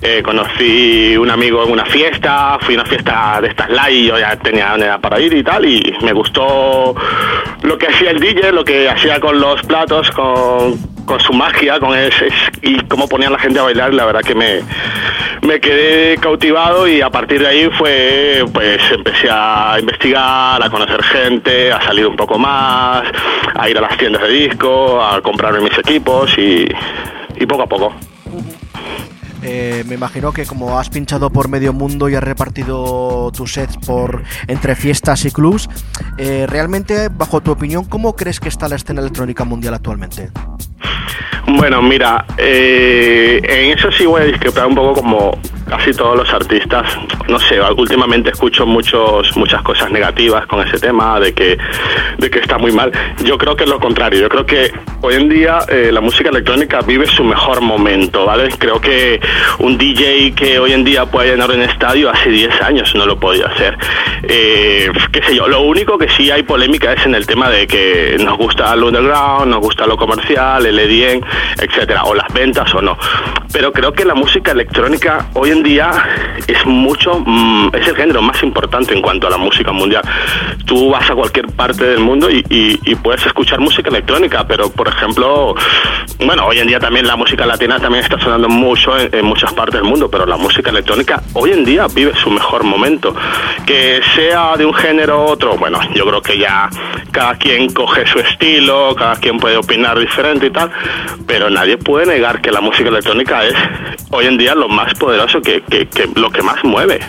[0.02, 4.18] Eh, conocí un amigo en una fiesta, fui a una fiesta de estas live yo
[4.18, 6.96] ya tenía una edad para ir y tal, y me gustó
[7.64, 11.80] lo que hacía el DJ, lo que hacía con los platos, con, con su magia,
[11.80, 12.30] con ese,
[12.62, 14.62] y cómo ponía a la gente a bailar, la verdad que me,
[15.42, 21.04] me quedé cautivado y a partir de ahí fue, pues empecé a investigar, a conocer
[21.04, 23.04] gente, a salir un poco más,
[23.56, 26.68] a ir a las tiendas de disco, a comprarme mis equipos y,
[27.36, 27.94] y poco a poco.
[29.42, 33.78] Eh, me imagino que como has pinchado por medio mundo y has repartido tus sets
[33.78, 35.70] por entre fiestas y clubs,
[36.18, 40.32] eh, realmente, bajo tu opinión, ¿cómo crees que está la escena electrónica mundial actualmente?
[41.48, 45.40] Bueno, mira, eh, en eso sí voy a discrepar un poco como
[45.70, 46.98] casi todos los artistas.
[47.28, 51.58] No sé, últimamente escucho muchos, muchas cosas negativas con ese tema de que,
[52.18, 52.92] de que está muy mal.
[53.24, 54.20] Yo creo que es lo contrario.
[54.20, 58.50] Yo creo que hoy en día eh, la música electrónica vive su mejor momento, ¿vale?
[58.58, 59.20] Creo que
[59.60, 63.20] un DJ que hoy en día puede llenar un estadio hace 10 años no lo
[63.20, 63.78] podía hacer.
[64.24, 67.68] Eh, qué sé yo, lo único que sí hay polémica es en el tema de
[67.68, 71.22] que nos gusta el underground, nos gusta lo comercial, el EDM,
[71.62, 72.98] etcétera, o las ventas o no.
[73.52, 75.92] Pero creo que la música electrónica hoy en día
[76.48, 80.04] es mucho, mm, es el género más importante en cuanto a la música mundial.
[80.66, 85.56] Tú vas a cualquier parte del mundo y puedes escuchar música electrónica, pero por ejemplo,
[86.26, 89.54] bueno, hoy en día también la música latina también está sonando mucho en, en muchas
[89.54, 93.16] partes del mundo, pero la música electrónica hoy en día vive su mejor momento.
[93.66, 96.70] Que sea de un género u otro, bueno, yo creo que ya
[97.12, 100.72] cada quien coge su estilo, cada quien puede opinar diferente y tal,
[101.28, 103.56] pero nadie puede negar que la música electrónica es
[104.12, 107.00] hoy en día lo más poderoso que, que- que lo que más mueve.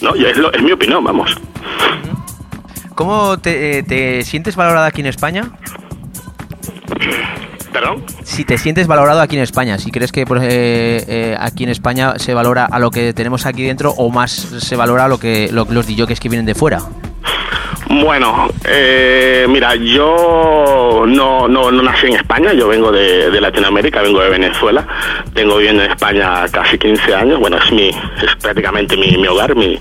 [0.00, 0.14] ¿no?
[0.16, 1.34] Y es, lo- es mi opinión, vamos.
[2.94, 5.50] ¿Cómo te, eh, te sientes valorado aquí en España?
[7.72, 8.04] ¿Perdón?
[8.24, 10.26] Si te sientes valorado aquí en España, si crees que eh,
[11.06, 14.74] eh, aquí en España se valora a lo que tenemos aquí dentro o más se
[14.76, 16.80] valora a lo que lo- los DJs que vienen de fuera.
[17.90, 24.20] Bueno, eh, mira, yo no, no, no nací en España, yo vengo de, Latinoamérica, vengo
[24.20, 24.86] de Venezuela,
[25.34, 29.54] tengo viviendo en España casi 15 años, bueno, es mi es prácticamente mi, mi hogar,
[29.56, 29.78] mi,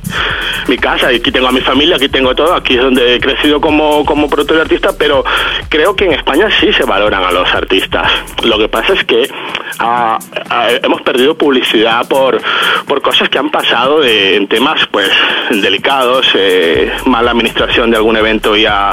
[0.67, 3.59] mi casa, aquí tengo a mi familia, aquí tengo todo, aquí es donde he crecido
[3.59, 5.23] como, como productor y artista, pero
[5.69, 8.11] creo que en España sí se valoran a los artistas.
[8.43, 9.29] Lo que pasa es que
[9.79, 10.17] ah,
[10.49, 12.39] ah, hemos perdido publicidad por,
[12.87, 15.09] por cosas que han pasado de- en temas pues
[15.49, 18.89] delicados, eh, mala administración de algún evento y, ha,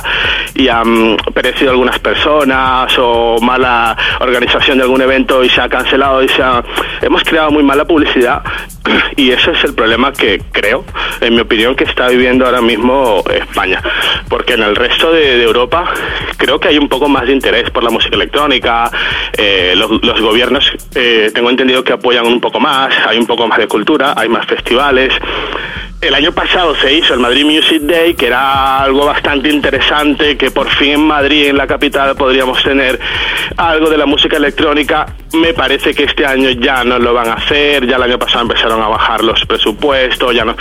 [0.70, 6.28] han perecido algunas personas o mala organización de algún evento y se ha cancelado y
[6.28, 6.62] se ha...
[7.00, 8.42] hemos creado muy mala publicidad
[9.16, 10.84] y ese es el problema que creo,
[11.20, 13.82] en mi opinión, que está viviendo ahora mismo España.
[14.28, 15.84] Porque en el resto de, Europa
[16.36, 18.90] creo que hay un poco más de interés por la música electrónica,
[19.36, 23.46] eh, los, los gobiernos eh, tengo entendido que apoyan un poco más, hay un poco
[23.46, 25.12] más de cultura, hay más festivales.
[26.04, 30.50] El año pasado se hizo el Madrid Music Day, que era algo bastante interesante, que
[30.50, 33.00] por fin en Madrid, en la capital, podríamos tener
[33.56, 35.06] algo de la música electrónica.
[35.32, 38.42] Me parece que este año ya no lo van a hacer, ya el año pasado
[38.42, 40.54] empezaron a bajar los presupuestos, ya no.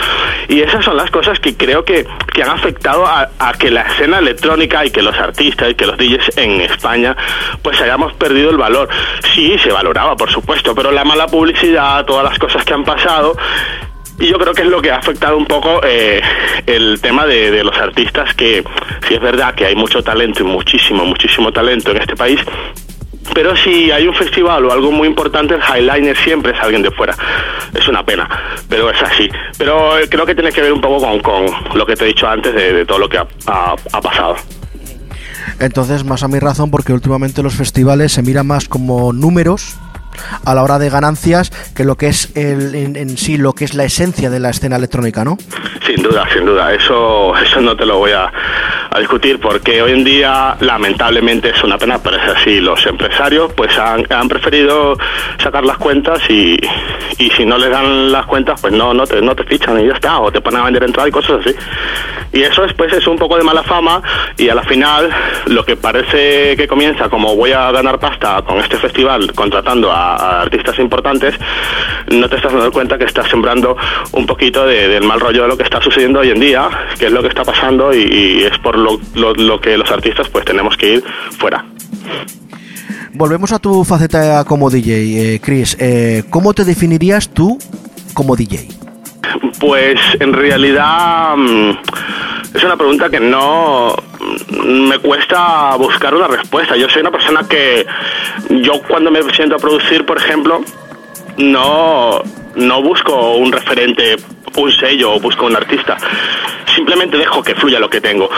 [0.47, 3.81] Y esas son las cosas que creo que, que han afectado a, a que la
[3.81, 7.17] escena electrónica y que los artistas y que los DJs en España,
[7.61, 8.87] pues hayamos perdido el valor.
[9.35, 13.35] Sí, se valoraba, por supuesto, pero la mala publicidad, todas las cosas que han pasado,
[14.19, 16.21] y yo creo que es lo que ha afectado un poco eh,
[16.67, 18.63] el tema de, de los artistas, que
[19.07, 22.39] sí es verdad que hay mucho talento y muchísimo, muchísimo talento en este país,
[23.33, 26.91] pero si hay un festival o algo muy importante, el highlighter siempre es alguien de
[26.91, 27.15] fuera.
[27.73, 28.29] Es una pena,
[28.69, 29.29] pero es así.
[29.57, 31.45] Pero eh, creo que tiene que ver un poco con, con
[31.77, 34.35] lo que te he dicho antes de, de todo lo que ha, ha- ha pasado.
[35.59, 39.77] Entonces, más a mi razón, porque últimamente los festivales se miran más como números
[40.45, 43.65] a la hora de ganancias que lo que es el, en, en sí lo que
[43.65, 45.37] es la esencia de la escena electrónica, ¿no?
[45.85, 46.73] Sin duda, sin duda.
[46.73, 48.31] Eso, eso no te lo voy a,
[48.89, 52.59] a discutir porque hoy en día, lamentablemente, es una pena, pero es así.
[52.59, 54.97] Los empresarios pues han, han preferido
[55.41, 56.57] sacar las cuentas y,
[57.17, 59.87] y si no les dan las cuentas, pues no, no, te, no te fichan y
[59.87, 61.55] ya está, o te ponen a vender entrada y cosas así.
[62.31, 64.01] Y eso es, pues, es un poco de mala fama
[64.37, 65.09] y a la final
[65.47, 70.02] lo que parece que comienza como voy a ganar pasta con este festival contratando a,
[70.03, 71.35] a artistas importantes,
[72.11, 73.75] no te estás dando cuenta que estás sembrando
[74.11, 76.67] un poquito de- del mal rollo de lo que está sucediendo hoy en día,
[76.99, 79.89] que es lo que está pasando y, y es por lo, lo- lo que los
[79.91, 81.03] artistas pues tenemos que ir
[81.37, 81.65] fuera.
[83.15, 85.77] Volvemos a tu faceta como DJ, eh, Chris.
[85.79, 87.57] Eh, ¿Cómo te definirías tú
[88.15, 88.67] como DJ?
[89.59, 91.71] Pues en realidad mm,
[92.53, 93.95] es una pregunta que no
[94.63, 96.75] me cuesta buscar una respuesta.
[96.75, 97.85] Yo soy una persona que
[98.49, 100.61] yo cuando me siento a producir, por ejemplo,
[101.37, 102.21] no,
[102.55, 104.15] no busco un referente,
[104.55, 105.97] un sello o busco un artista.
[106.75, 108.29] Simplemente dejo que fluya lo que tengo.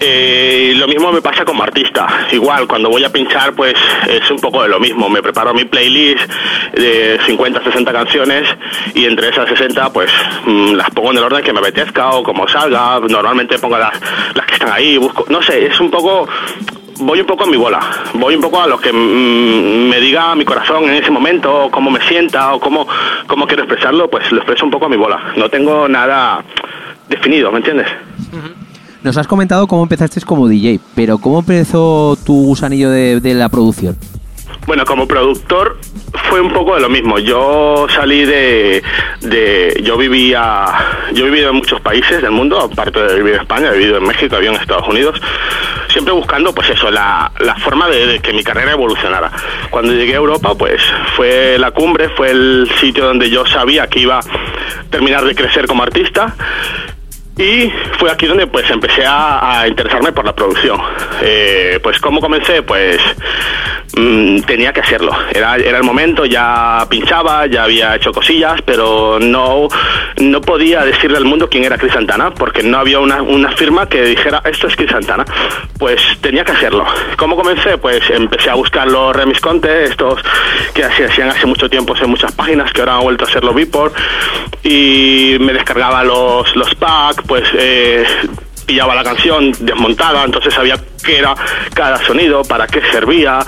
[0.00, 2.26] Eh, lo mismo me pasa como artista.
[2.32, 3.74] Igual, cuando voy a pinchar, pues
[4.08, 5.08] es un poco de lo mismo.
[5.08, 6.28] Me preparo mi playlist
[6.72, 8.48] de 50, 60 canciones
[8.94, 10.10] y entre esas 60, pues
[10.46, 13.00] mm, las pongo en el orden que me apetezca o como salga.
[13.00, 13.94] Normalmente pongo las,
[14.34, 14.98] las que están ahí.
[14.98, 16.28] Busco, no sé, es un poco
[16.98, 17.80] voy un poco a mi bola,
[18.14, 21.70] voy un poco a lo que mm, me diga mi corazón en ese momento, o
[21.70, 22.86] cómo me sienta, o cómo,
[23.26, 25.32] cómo quiero expresarlo, pues lo expreso un poco a mi bola.
[25.36, 26.44] No tengo nada
[27.08, 27.86] definido, ¿me entiendes?
[29.02, 33.48] Nos has comentado cómo empezaste como DJ, pero ¿cómo empezó tu gusanillo de, de la
[33.48, 33.96] producción?
[34.66, 35.78] Bueno, como productor
[36.28, 37.18] fue un poco de lo mismo.
[37.20, 38.82] Yo salí de,
[39.20, 40.66] de yo vivía,
[41.12, 43.98] yo he vivido en muchos países del mundo, aparte de vivir en España, he vivido
[43.98, 45.20] en México, he en Estados Unidos,
[45.88, 49.30] siempre buscando, pues eso, la, la forma de que mi carrera evolucionara.
[49.70, 50.82] Cuando llegué a Europa, pues
[51.14, 54.22] fue la cumbre, fue el sitio donde yo sabía que iba a
[54.90, 56.34] terminar de crecer como artista.
[57.38, 60.80] Y fue aquí donde pues empecé a, interesarme por la producción.
[61.22, 62.98] Eh, pues cómo comencé, pues
[63.94, 65.12] mm, tenía que hacerlo.
[65.34, 69.68] Era, era el momento, ya pinchaba, ya había hecho cosillas, pero no,
[70.16, 73.86] no podía decirle al mundo quién era Chris Santana, porque no había una, una firma
[73.86, 75.26] que dijera esto es Chris Santana.
[75.78, 76.86] Pues tenía que hacerlo.
[77.18, 77.76] ¿Cómo comencé?
[77.76, 80.22] Pues empecé a buscar los remix contests, estos
[80.72, 83.52] que se hacían hace mucho tiempo en muchas páginas, que ahora han vuelto a hacerlo
[83.52, 83.94] Beatport,
[84.62, 88.04] y me descargaba los, los packs, pues eh,
[88.66, 91.34] pillaba la canción desmontada, entonces sabía qué era
[91.72, 93.38] cada sonido, para qué servía,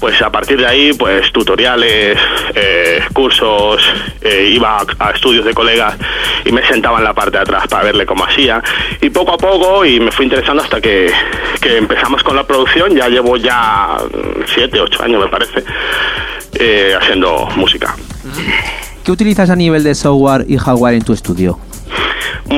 [0.00, 2.18] pues a partir de ahí, pues tutoriales,
[2.54, 3.82] eh, cursos,
[4.22, 5.94] eh, iba a, a estudios de colegas
[6.46, 8.62] y me sentaba en la parte de atrás para verle cómo hacía,
[9.00, 11.12] y poco a poco, y me fui interesando hasta que,
[11.60, 15.62] que empezamos con la producción, ya llevo ya mm, siete, ocho años me parece,
[16.54, 17.94] eh, haciendo música.
[19.04, 21.58] ¿Qué utilizas a nivel de software y hardware en tu estudio?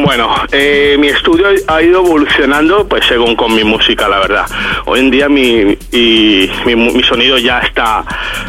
[0.02, 4.46] Bueno, eh, mi estudio ha ido evolucionando pues según con mi música, la verdad.
[4.86, 8.04] Hoy en día mi, y mi, sonido ya está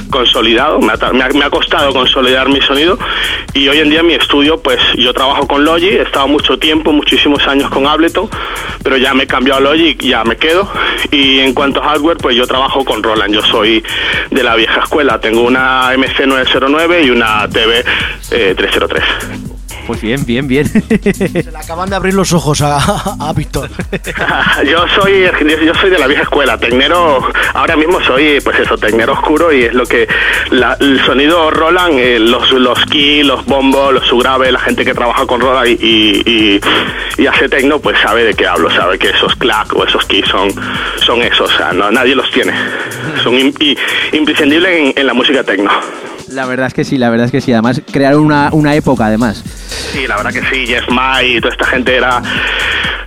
[0.09, 2.97] consolidado, me ha, costado consolidar mi sonido
[3.53, 6.91] y hoy en día mi estudio pues yo trabajo con Logic, he estado mucho tiempo,
[6.91, 8.29] muchísimos años con Ableton,
[8.81, 10.67] pero ya me he cambiado a Logic, ya me quedo
[11.11, 13.83] y en cuanto a hardware pues yo trabajo con Roland, yo soy
[14.31, 17.83] de la vieja escuela, tengo una MC909 y una TV
[18.31, 19.54] eh, 303.
[19.87, 20.65] Pues bien, bien, bien.
[20.67, 22.77] Se le acaban de abrir los ojos a,
[23.19, 23.69] a Víctor.
[24.69, 25.25] yo soy
[25.65, 27.19] yo soy de la vieja escuela, tecnero,
[27.53, 30.07] ahora mismo soy pues eso, tecnero oscuro y es lo que
[30.51, 34.93] la- el sonido Roland, eh, los los key, los bombos, los subgrave, la gente que
[34.93, 36.61] trabaja con Roland y, y, y-
[37.21, 40.27] y hace tecno pues sabe de qué hablo, sabe que esos clack o esos keys
[40.27, 40.49] son
[41.05, 42.53] son esos, o sea, no, nadie los tiene.
[43.23, 43.35] Son
[44.13, 45.69] imprescindibles en, en la música tecno.
[46.29, 47.53] La verdad es que sí, la verdad es que sí.
[47.53, 49.43] Además, crearon una, una época, además.
[49.91, 52.21] Sí, la verdad que sí, Jeff May y toda esta gente era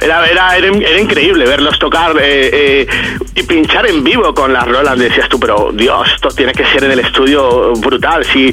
[0.01, 2.87] era, era, era, era increíble verlos tocar eh, eh,
[3.35, 4.99] y pinchar en vivo con las rolas.
[4.99, 8.25] Decías tú, pero Dios, esto tiene que ser en el estudio brutal.
[8.25, 8.53] Si,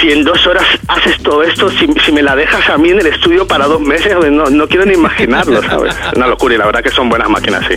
[0.00, 3.00] si en dos horas haces todo esto, si, si me la dejas a mí en
[3.00, 5.94] el estudio para dos meses, no, no quiero ni imaginarlo, ¿sabes?
[6.16, 7.74] Una locura y la verdad que son buenas máquinas, sí.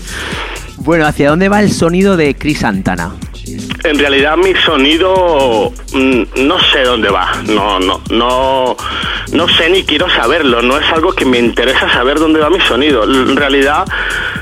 [0.77, 3.11] Bueno, ¿hacia dónde va el sonido de Chris Santana?
[3.83, 8.77] En realidad mi sonido mm, no sé dónde va, no, no, no,
[9.33, 12.61] no sé ni quiero saberlo, no es algo que me interesa saber dónde va mi
[12.61, 13.03] sonido.
[13.03, 13.85] En realidad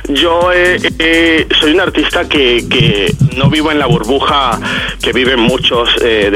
[0.10, 4.60] yo eh, eh, soy un artista que, que no vivo en la burbuja
[5.02, 6.30] que viven muchos, eh,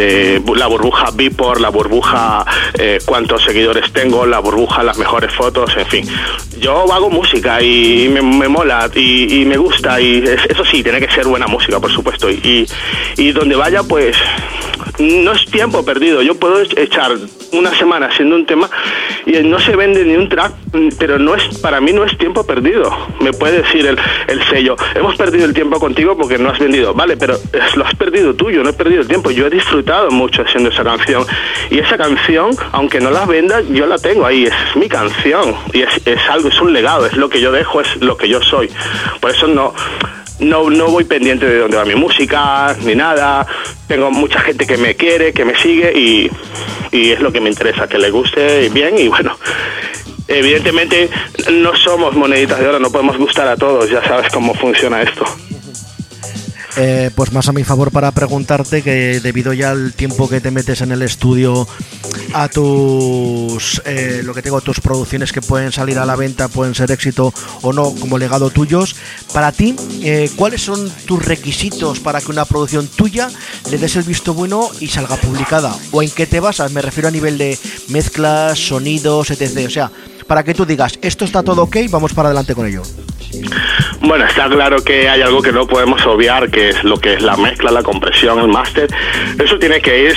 [0.46, 2.46] de la burbuja Beatport, la burbuja
[2.78, 6.08] eh, cuántos seguidores tengo, la burbuja las mejores fotos, en fin.
[6.60, 10.84] Yo hago música y me, me mola y, y me gusta y es- eso sí,
[10.84, 12.30] tiene que ser buena música, por supuesto.
[12.30, 12.68] Y,
[13.18, 14.16] y donde vaya, pues
[15.00, 16.22] no es tiempo perdido.
[16.22, 17.12] Yo puedo echar
[17.52, 18.70] una semana haciendo un tema
[19.26, 20.54] y no se vende ni un track,
[20.98, 22.92] pero no es para mí no es tiempo perdido.
[23.20, 23.98] Me puede decir el,
[24.28, 26.94] el sello, hemos perdido el tiempo contigo porque no has vendido.
[26.94, 27.38] Vale, pero
[27.76, 29.32] lo has perdido tú, yo no he perdido el tiempo.
[29.32, 31.26] Yo he disfrutado mucho haciendo esa canción.
[31.70, 34.46] Y esa canción, aunque no la venda, yo la tengo ahí.
[34.46, 35.56] Es mi canción.
[35.74, 38.28] Y es, es algo, es un legado, es lo que yo dejo, es lo que
[38.28, 38.70] yo soy.
[39.20, 39.74] Por eso no
[40.40, 43.46] no, no voy pendiente de dónde va mi música ni nada.
[43.88, 46.30] Tengo mucha gente que me quiere, que me sigue y,
[46.92, 49.38] y es lo que me interesa, que le guste bien y bueno.
[50.28, 51.10] Evidentemente
[51.52, 55.26] no somos moneditas de oro, no podemos gustar a todos, ya sabes cómo funciona esto.
[56.76, 60.50] Eh, pues más a mi favor para preguntarte que debido ya al tiempo que te
[60.50, 61.68] metes en el estudio
[62.34, 66.74] a tus eh, lo que tengo tus producciones que pueden salir a la venta pueden
[66.74, 67.32] ser éxito
[67.62, 68.96] o no como legado tuyos
[69.34, 73.30] para ti eh, cuáles son tus requisitos para que una producción tuya
[73.70, 77.08] le des el visto bueno y salga publicada o en qué te basas me refiero
[77.08, 77.58] a nivel de
[77.90, 79.68] mezclas sonidos etc.
[79.68, 79.92] O sea
[80.24, 82.84] para que tú digas esto está todo ok vamos para adelante con ello
[84.02, 87.22] Bueno, está claro que hay algo que no podemos obviar, que es lo que es
[87.22, 88.94] la mezcla, la compresión, el máster.
[89.40, 90.16] Eso tiene que ir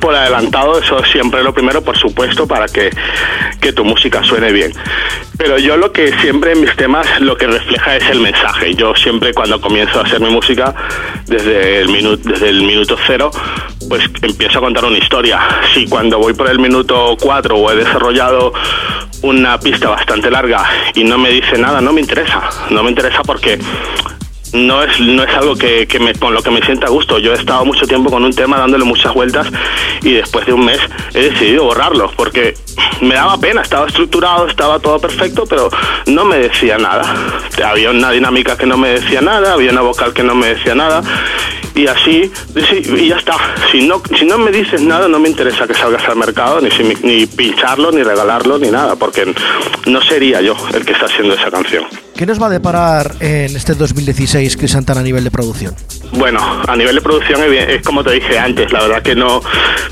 [0.00, 2.90] por adelantado, eso es siempre lo primero, por supuesto, para que,
[3.60, 4.72] que tu música suene bien.
[5.36, 8.74] Pero yo lo que siempre en mis temas lo que refleja es el mensaje.
[8.74, 10.74] Yo siempre cuando comienzo a hacer mi música,
[11.26, 13.30] desde el, minuto desde el minuto cero,
[13.88, 15.40] pues empiezo a contar una historia.
[15.74, 18.52] Si cuando voy por el minuto cuatro o he desarrollado
[19.22, 20.64] una pista bastante larga
[20.94, 22.42] y no me dice nada, no me interesa.
[22.70, 23.58] No me interesa porque
[24.52, 27.18] no es, no es algo que, me, con lo que me sienta a gusto.
[27.18, 29.46] Yo he estado mucho tiempo con un tema dándole muchas vueltas
[30.02, 30.78] y después de un mes
[31.14, 32.54] he decidido borrarlo porque
[33.00, 35.68] me daba pena, estaba estructurado, estaba todo perfecto, pero
[36.06, 37.02] no me decía nada.
[37.64, 40.74] Había una dinámica que no me decía nada, había una vocal que no me decía
[40.74, 41.02] nada
[41.74, 42.30] y así,
[42.68, 43.34] sí, y ya está.
[43.70, 46.70] Si no, si no me dices nada, no me interesa que salgas al mercado, ni,
[46.70, 49.32] si- ni pincharlo, ni regalarlo, ni nada, porque
[49.86, 51.84] no sería yo el que está haciendo esa canción.
[52.22, 55.74] ¿Qué nos va a deparar en este 2016 Chris Santana a nivel de producción?
[56.12, 56.38] Bueno,
[56.68, 59.40] a nivel de producción es, como te dije antes, la verdad que no,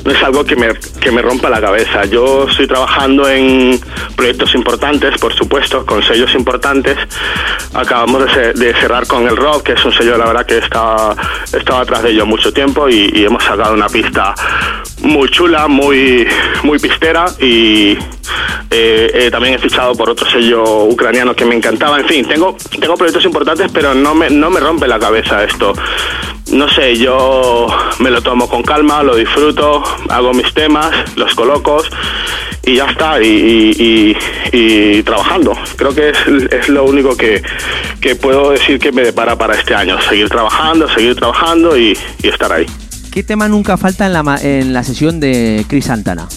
[0.05, 0.69] es algo que me,
[1.01, 2.05] que me rompa la cabeza.
[2.05, 3.81] Yo estoy trabajando en
[4.15, 6.97] proyectos importantes, por supuesto, con sellos importantes.
[7.75, 10.59] Acabamos de, ce- de cerrar con el Rock, que es un sello, la verdad, que
[10.59, 11.17] estaba,
[11.53, 14.37] estaba atrás de ello mucho tiempo y, y hemos sacado una pista
[15.03, 16.29] muy chula, muy,
[16.63, 17.97] muy pistera y
[18.71, 21.99] eh, eh, también he fichado por otro sello ucraniano que me encantaba.
[21.99, 25.73] En fin, tengo, tengo proyectos importantes, pero no me, no me rompe la cabeza esto.
[26.53, 27.67] No sé, yo
[28.01, 31.83] me lo tomo con calma, lo disfruto, hago mis temas, los coloco
[32.67, 34.17] y ya está, y,
[34.53, 35.53] y- trabajando.
[35.77, 36.19] Creo que es,
[36.53, 37.43] es lo único que,
[38.01, 40.01] que puedo decir que me depara para este año.
[40.03, 42.67] Seguir trabajando, seguir trabajando y, estar ahí.
[43.13, 46.29] ¿Qué tema nunca falta en la, en la sesión de Chris Santana?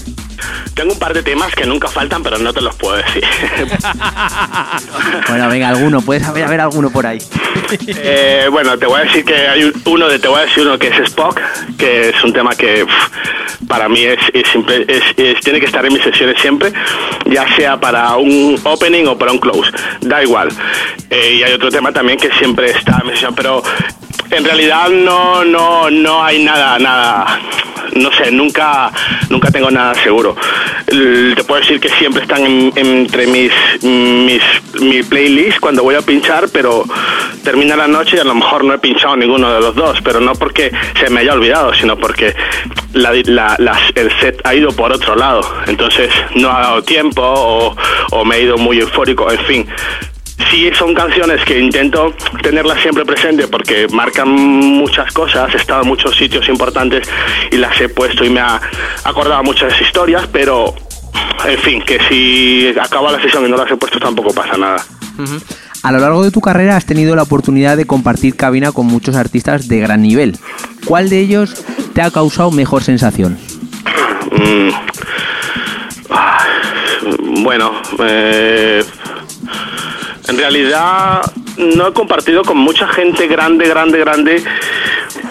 [0.74, 3.24] Tengo un par de temas que nunca faltan, pero no te los puedo decir.
[5.28, 7.20] Bueno, venga, alguno, puedes haber, haber alguno por ahí.
[7.88, 10.64] Eh, bueno, te voy a decir que hay un- uno de, te voy a decir
[10.64, 11.40] uno que es Spock,
[11.78, 15.65] que es un tema que pff, para mí es, es simple, es, es- tiene que
[15.65, 16.72] estar en mis sesiones siempre,
[17.26, 19.72] ya sea para un opening o para un close,
[20.02, 20.49] da igual.
[21.10, 23.64] Eh, y hay otro tema también que siempre está en mi sesión, pero
[24.38, 27.39] en realidad no, no, no hay nada, nada,
[27.95, 28.91] no sé, nunca,
[29.30, 30.35] nunca tengo nada seguro.
[30.85, 33.51] Te puedo decir que siempre están en- entre mis,
[33.84, 34.41] mis,
[34.81, 36.84] mi playlist cuando voy a pinchar, pero
[37.43, 40.19] termina la noche y a lo mejor no he pinchado ninguno de los dos, pero
[40.19, 42.35] no porque se me haya olvidado, sino porque
[42.93, 45.41] el set ha ido por otro lado.
[45.68, 47.76] Entonces no ha dado tiempo o,
[48.11, 49.68] o me he ido muy eufórico, en fin.
[50.49, 55.88] Sí, son canciones que intento tenerlas siempre presente porque marcan muchas cosas, he estado en
[55.88, 57.07] muchos sitios importantes
[57.51, 58.60] y las he puesto y me ha
[59.03, 60.73] acordado muchas historias, pero
[61.45, 64.84] en fin, que si acaba la sesión y no las he puesto tampoco pasa nada.
[65.84, 69.15] A lo largo de tu carrera has tenido la oportunidad de compartir cabina con muchos
[69.15, 70.38] artistas de gran nivel.
[70.85, 73.38] ¿Cuál de ellos te ha causado mejor sensación?
[74.31, 74.69] Mm.
[77.43, 78.84] Bueno, eh,
[80.28, 81.22] en realidad
[81.58, 84.44] no he compartido con mucha gente grande, grande, grande,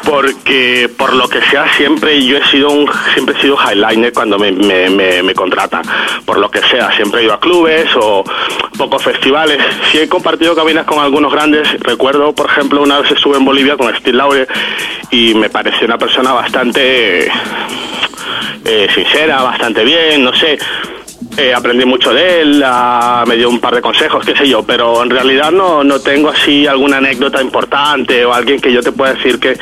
[0.05, 4.39] porque por lo que sea siempre yo he sido un siempre he sido highliner cuando
[4.39, 5.83] me, me, me- me contratan,
[6.25, 8.25] por lo que sea, siempre he ido a clubes o
[8.77, 9.59] pocos festivales.
[9.91, 11.69] Sí he compartido cabinas con algunos grandes.
[11.81, 14.47] Recuerdo, por ejemplo, una vez estuve en Bolivia con Steve Laure
[15.11, 17.27] y me pareció una persona bastante
[18.65, 20.59] eh, sincera, bastante bien, no sé.
[21.37, 24.63] Eh, aprendí mucho de él, ah, me dio un par de consejos, qué sé yo,
[24.63, 28.93] pero en realidad no, no tengo así alguna anécdota importante o alguien que yo te
[28.93, 29.59] pueda decir que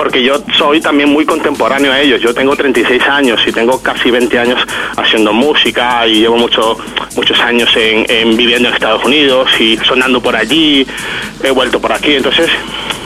[0.00, 2.22] porque yo soy también muy contemporáneo a ellos.
[2.22, 4.58] Yo tengo 36 años y tengo casi 20 años
[4.96, 6.78] haciendo música y llevo mucho,
[7.16, 10.86] muchos años en, en viviendo en Estados Unidos y sonando por allí,
[11.42, 12.14] he vuelto por aquí.
[12.14, 12.48] Entonces,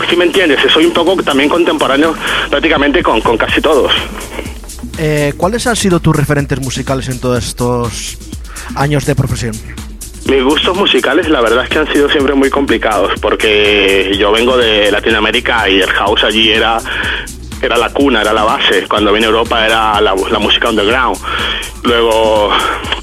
[0.08, 2.14] si me entiendes, soy un poco también contemporáneo
[2.48, 3.92] prácticamente con, con casi todos.
[4.98, 8.18] Eh, ¿Cuáles han sido tus referentes musicales en todos estos
[8.76, 9.54] años de profesión?
[10.26, 14.56] Mis gustos musicales la verdad es que han sido siempre muy complicados porque yo vengo
[14.56, 16.78] de Latinoamérica y el house allí era
[17.60, 18.86] era la cuna, era la base.
[18.88, 21.16] Cuando vine a Europa era la, la música underground.
[21.82, 22.50] Luego,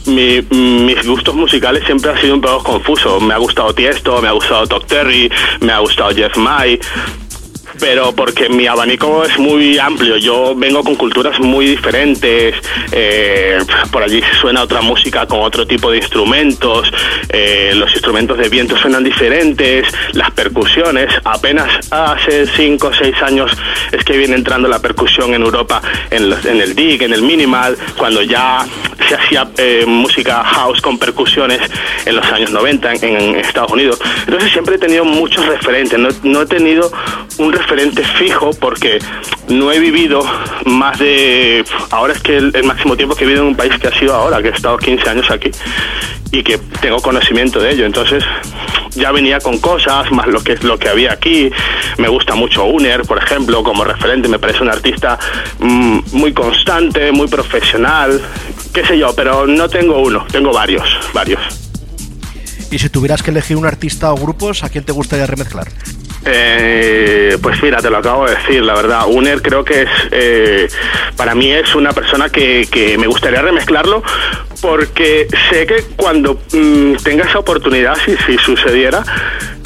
[0.06, 3.22] mi- mis gustos musicales siempre han sido un poco confusos.
[3.24, 5.32] Me ha gustado Tiesto, me ha gustado Toc Terry,
[5.62, 6.80] me ha gustado Jeff May.
[7.80, 12.56] Pero porque mi abanico es muy amplio, yo vengo con culturas muy diferentes,
[12.92, 13.60] eh,
[13.92, 16.92] por allí se suena otra música con otro tipo de instrumentos,
[17.30, 23.52] eh, los instrumentos de viento suenan diferentes, las percusiones, apenas hace 5 o 6 años
[23.92, 27.22] es que viene entrando la percusión en Europa, en, los- en el dig, en el
[27.22, 28.66] minimal, cuando ya
[29.08, 31.60] se hacía eh, música house con percusiones
[32.06, 34.00] en los años 90 en, Estados Unidos.
[34.26, 36.92] Entonces siempre he tenido muchos referentes, no, no he tenido
[37.38, 39.00] un referente fijo porque
[39.48, 40.24] no he vivido
[40.66, 41.64] más de...
[41.92, 44.16] Ahora es que el, máximo tiempo que he vivido en un país que ha sido
[44.16, 45.52] ahora, que he estado 15 años aquí
[46.32, 47.86] y que tengo conocimiento de ello.
[47.86, 48.24] Entonces
[48.92, 51.52] ya venía con cosas, más lo que, lo que había aquí.
[51.98, 54.28] Me gusta mucho Uner, por ejemplo, como referente.
[54.28, 55.20] Me parece un artista
[55.60, 58.22] mm, muy constante, muy profesional,
[58.74, 61.42] qué sé yo, pero no tengo uno, tengo varios, varios.
[62.72, 65.68] Y si tuvieras que elegir un artista o grupos, ¿a quién te gustaría remezclar?
[66.26, 69.06] Eh, pues mira, te lo acabo de decir, la verdad.
[69.08, 70.68] Uner creo que es, eh,
[71.18, 74.04] para mí es una persona que, que me gustaría remezclarlo
[74.62, 79.04] porque sé que cuando mm, tenga esa oportunidad, si, si sucediera,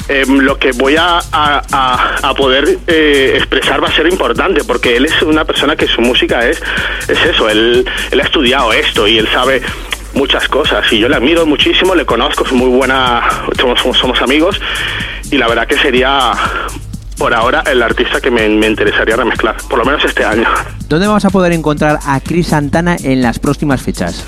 [0.08, 4.96] em, lo que voy a, a- a- poder eh, expresar va a ser importante porque
[4.96, 6.62] él es una persona que su música es,
[7.08, 9.60] es eso, él, él ha estudiado esto y él sabe
[10.14, 13.22] muchas cosas y yo le admiro muchísimo, le conozco, es muy buena,
[13.60, 14.58] somos, somos amigos
[15.30, 16.32] y la verdad que sería
[17.18, 20.48] por ahora el artista que me, me interesaría remezclar, por lo menos este año.
[20.88, 24.24] ¿Dónde vamos a poder encontrar a Chris Santana en las próximas fechas?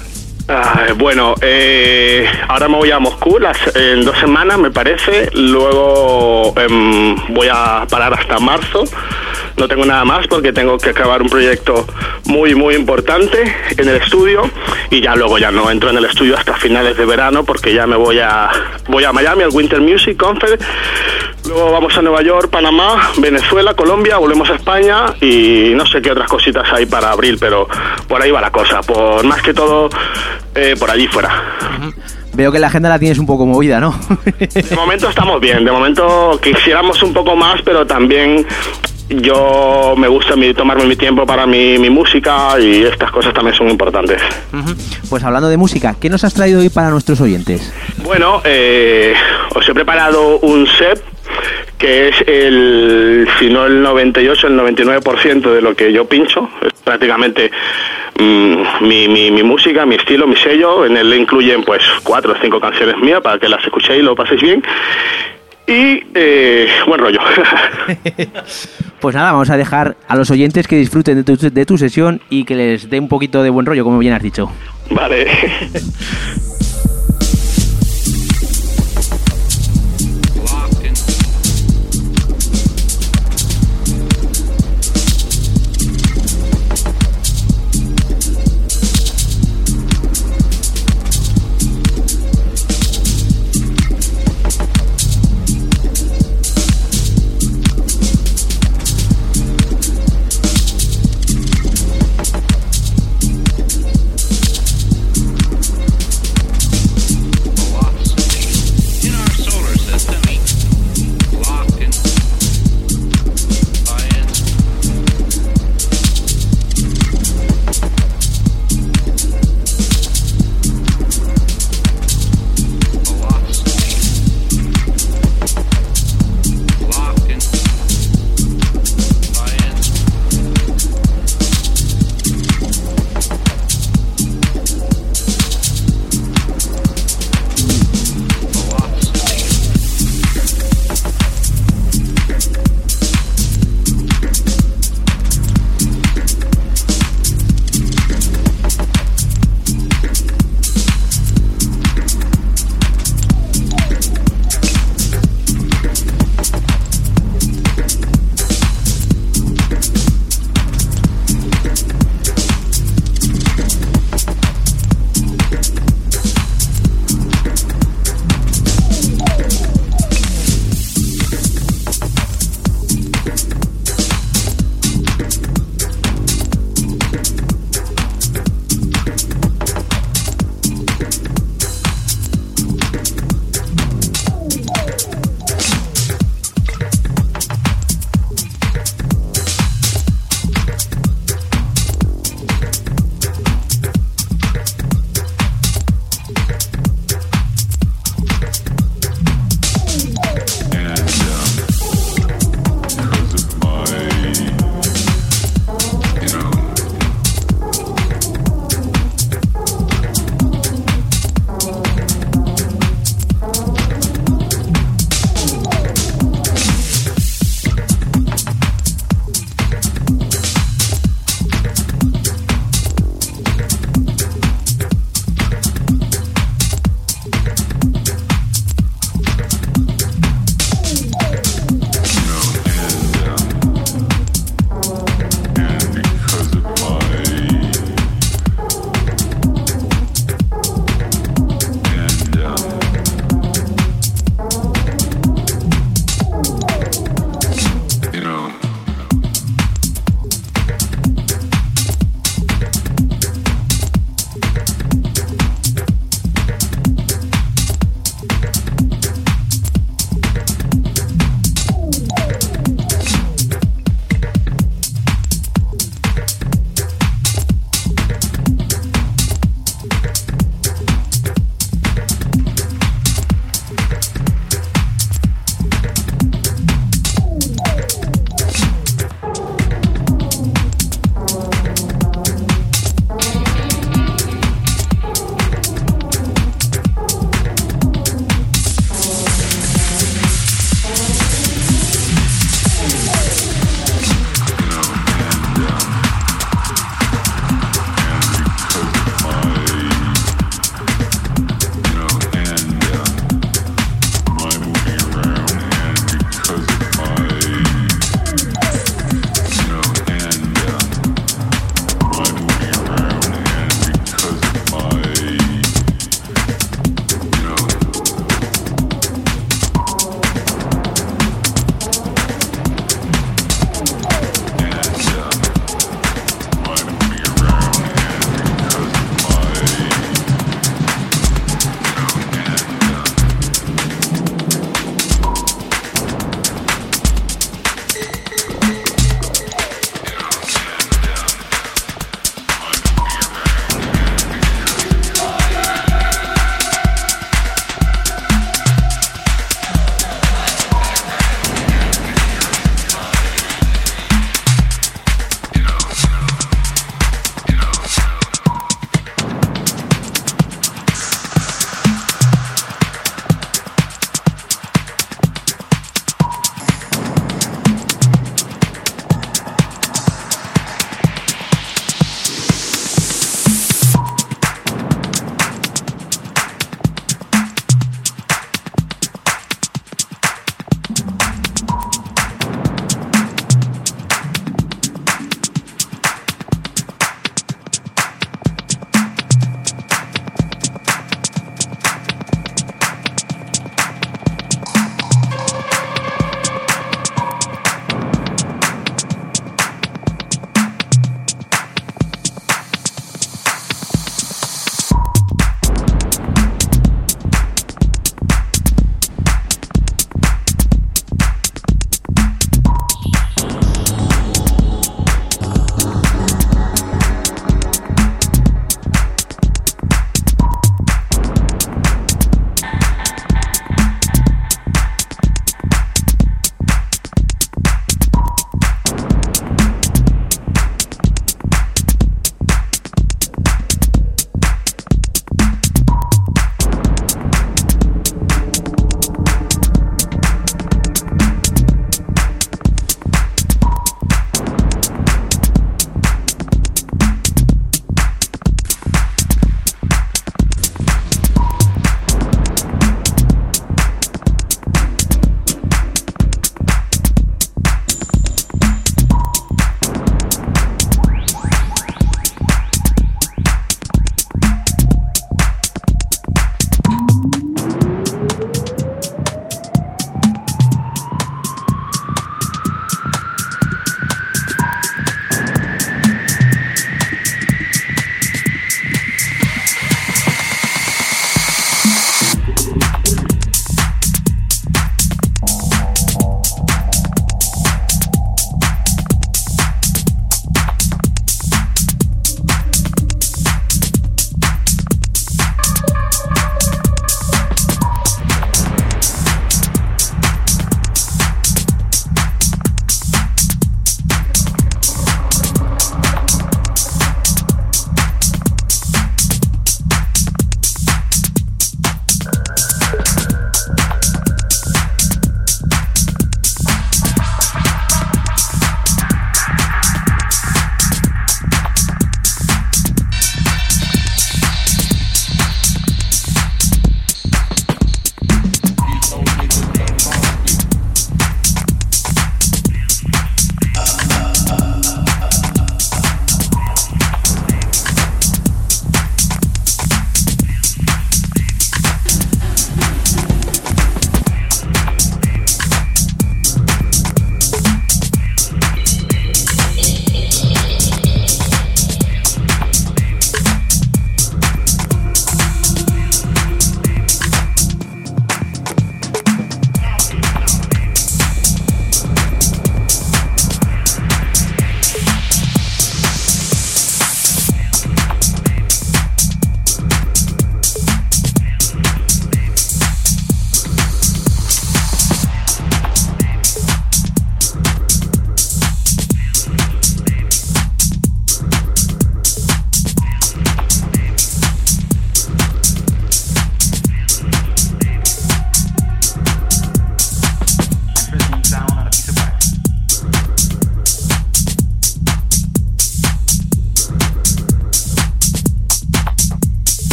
[0.51, 5.29] Ah, bueno, eh, ahora me voy a Moscú las, en dos semanas, me parece.
[5.35, 8.85] Luego em, voy a parar hasta marzo.
[9.59, 11.87] No tengo nada más porque tengo que acabar un proyecto
[12.25, 14.51] muy, muy importante en el estudio.
[14.89, 17.87] Y ya luego ya no entro en el estudio hasta finales de verano porque ya
[17.87, 18.49] me voy a,
[18.89, 20.65] voy a Miami, al Winter Music Conference.
[21.47, 26.11] Luego vamos a Nueva York, Panamá, Venezuela, Colombia, volvemos a España y no sé qué
[26.11, 27.67] otras cositas hay para abril, pero
[28.07, 28.83] por ahí va la cosa.
[28.83, 29.89] Por más que todo,
[30.55, 31.31] eh, por allí fuera.
[32.35, 33.99] Veo que la agenda la tienes un poco movida, ¿no?
[34.39, 38.47] De momento estamos bien, de momento quisiéramos un poco más, pero también
[39.09, 43.57] yo me gusta mi- tomarme mi tiempo para mi, mi música y estas cosas también
[43.57, 44.21] son importantes.
[45.09, 47.73] Pues hablando de música, ¿qué nos has traído hoy para nuestros oyentes?
[48.05, 49.15] Bueno, eh,
[49.55, 51.03] os he preparado un set
[51.79, 56.51] que es el, si no el 98, el 99% de lo que yo pincho.
[56.61, 57.51] Es prácticamente
[58.19, 60.85] mm, mi, mi, mi música, mi estilo, mi sello.
[60.85, 64.17] En él incluyen pues cuatro o cinco canciones mías para que las escuchéis y lo
[64.17, 64.63] paséis bien.
[65.67, 67.21] Y eh, buen rollo.
[69.01, 72.21] Pues nada, vamos a dejar a los oyentes que disfruten de tu, de tu sesión
[72.31, 74.51] y que les dé un poquito de buen rollo, como bien has dicho.
[74.91, 75.29] vale.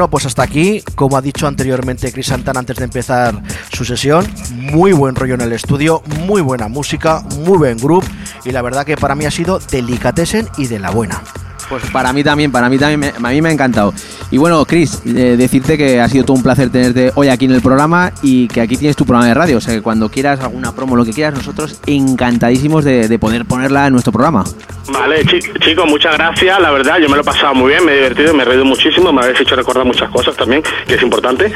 [0.00, 3.34] Bueno, pues hasta aquí, como ha dicho anteriormente Chris Santana antes de empezar
[3.70, 8.06] su sesión, muy buen rollo en el estudio, muy buena música, muy buen grupo
[8.46, 11.20] y la verdad que para mí ha sido delicatessen y de la buena.
[11.68, 13.92] Pues para mí también, para mí también, me- a mí me ha encantado.
[14.32, 17.50] Y bueno, Chris, eh, decirte que ha sido todo un placer tenerte hoy aquí en
[17.52, 19.56] el programa y que aquí tienes tu programa de radio.
[19.58, 23.44] O sea que cuando quieras alguna promo, lo que quieras, nosotros encantadísimos de, de poder
[23.44, 24.44] ponerla en nuestro programa.
[24.92, 26.60] Vale, chi- chicos, muchas gracias.
[26.60, 28.64] La verdad, yo me lo he pasado muy bien, me he divertido, me he reído
[28.64, 31.46] muchísimo, me habéis hecho recordar muchas cosas también, que es importante.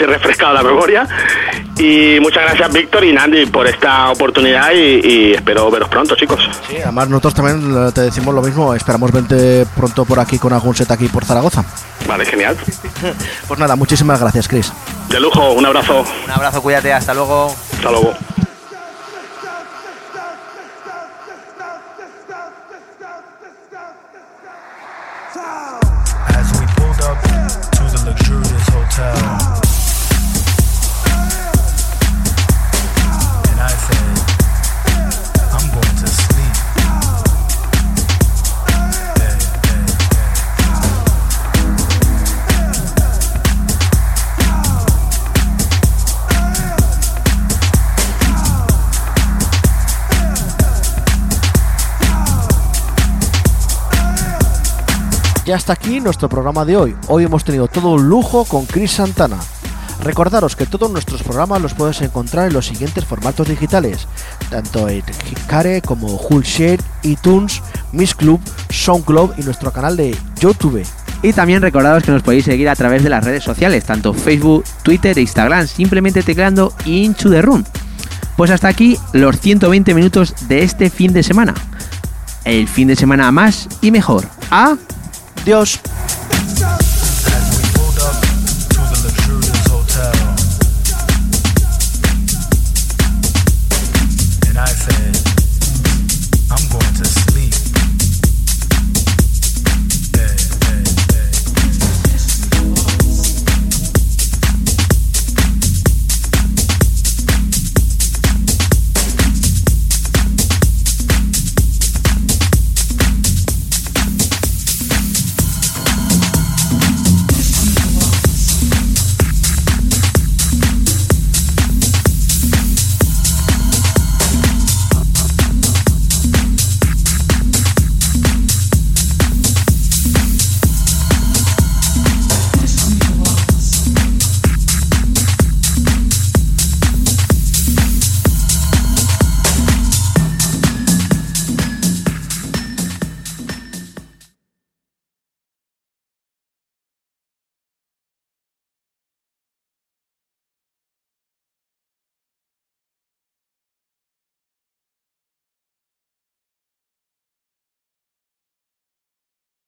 [0.00, 1.06] He refrescado la memoria.
[1.78, 6.40] Y muchas gracias, Víctor y Nandi, por esta oportunidad y, y espero veros pronto, chicos.
[6.68, 10.52] Sí, además nosotros también eh, te decimos lo mismo, esperamos verte pronto por aquí con
[10.52, 11.64] algún set aquí por Zaragoza.
[12.06, 12.56] Vale, genial.
[13.48, 14.72] Pues nada, muchísimas gracias, Chris.
[15.08, 16.04] De lujo, un abrazo.
[16.24, 17.54] Un abrazo, cuídate, hasta luego.
[17.76, 18.14] Hasta luego.
[55.48, 56.94] Y hasta aquí nuestro programa de hoy.
[57.06, 59.38] Hoy hemos tenido todo un lujo con Chris Santana.
[60.04, 64.06] Recordaros que todos nuestros programas los puedes encontrar en los siguientes formatos digitales,
[64.50, 67.62] tanto en Hikare como Hullshare, iTunes,
[67.92, 68.38] Miss Club,
[68.68, 70.84] SoundCloud y nuestro canal de YouTube.
[71.22, 74.64] Y también recordaros que nos podéis seguir a través de las redes sociales, tanto Facebook,
[74.82, 77.64] Twitter e Instagram, simplemente tecleando Into the Room.
[78.36, 81.54] Pues hasta aquí los 120 minutos de este fin de semana.
[82.44, 84.26] El fin de semana más y mejor.
[84.50, 84.97] ¡Adiós!
[85.44, 85.80] Dios.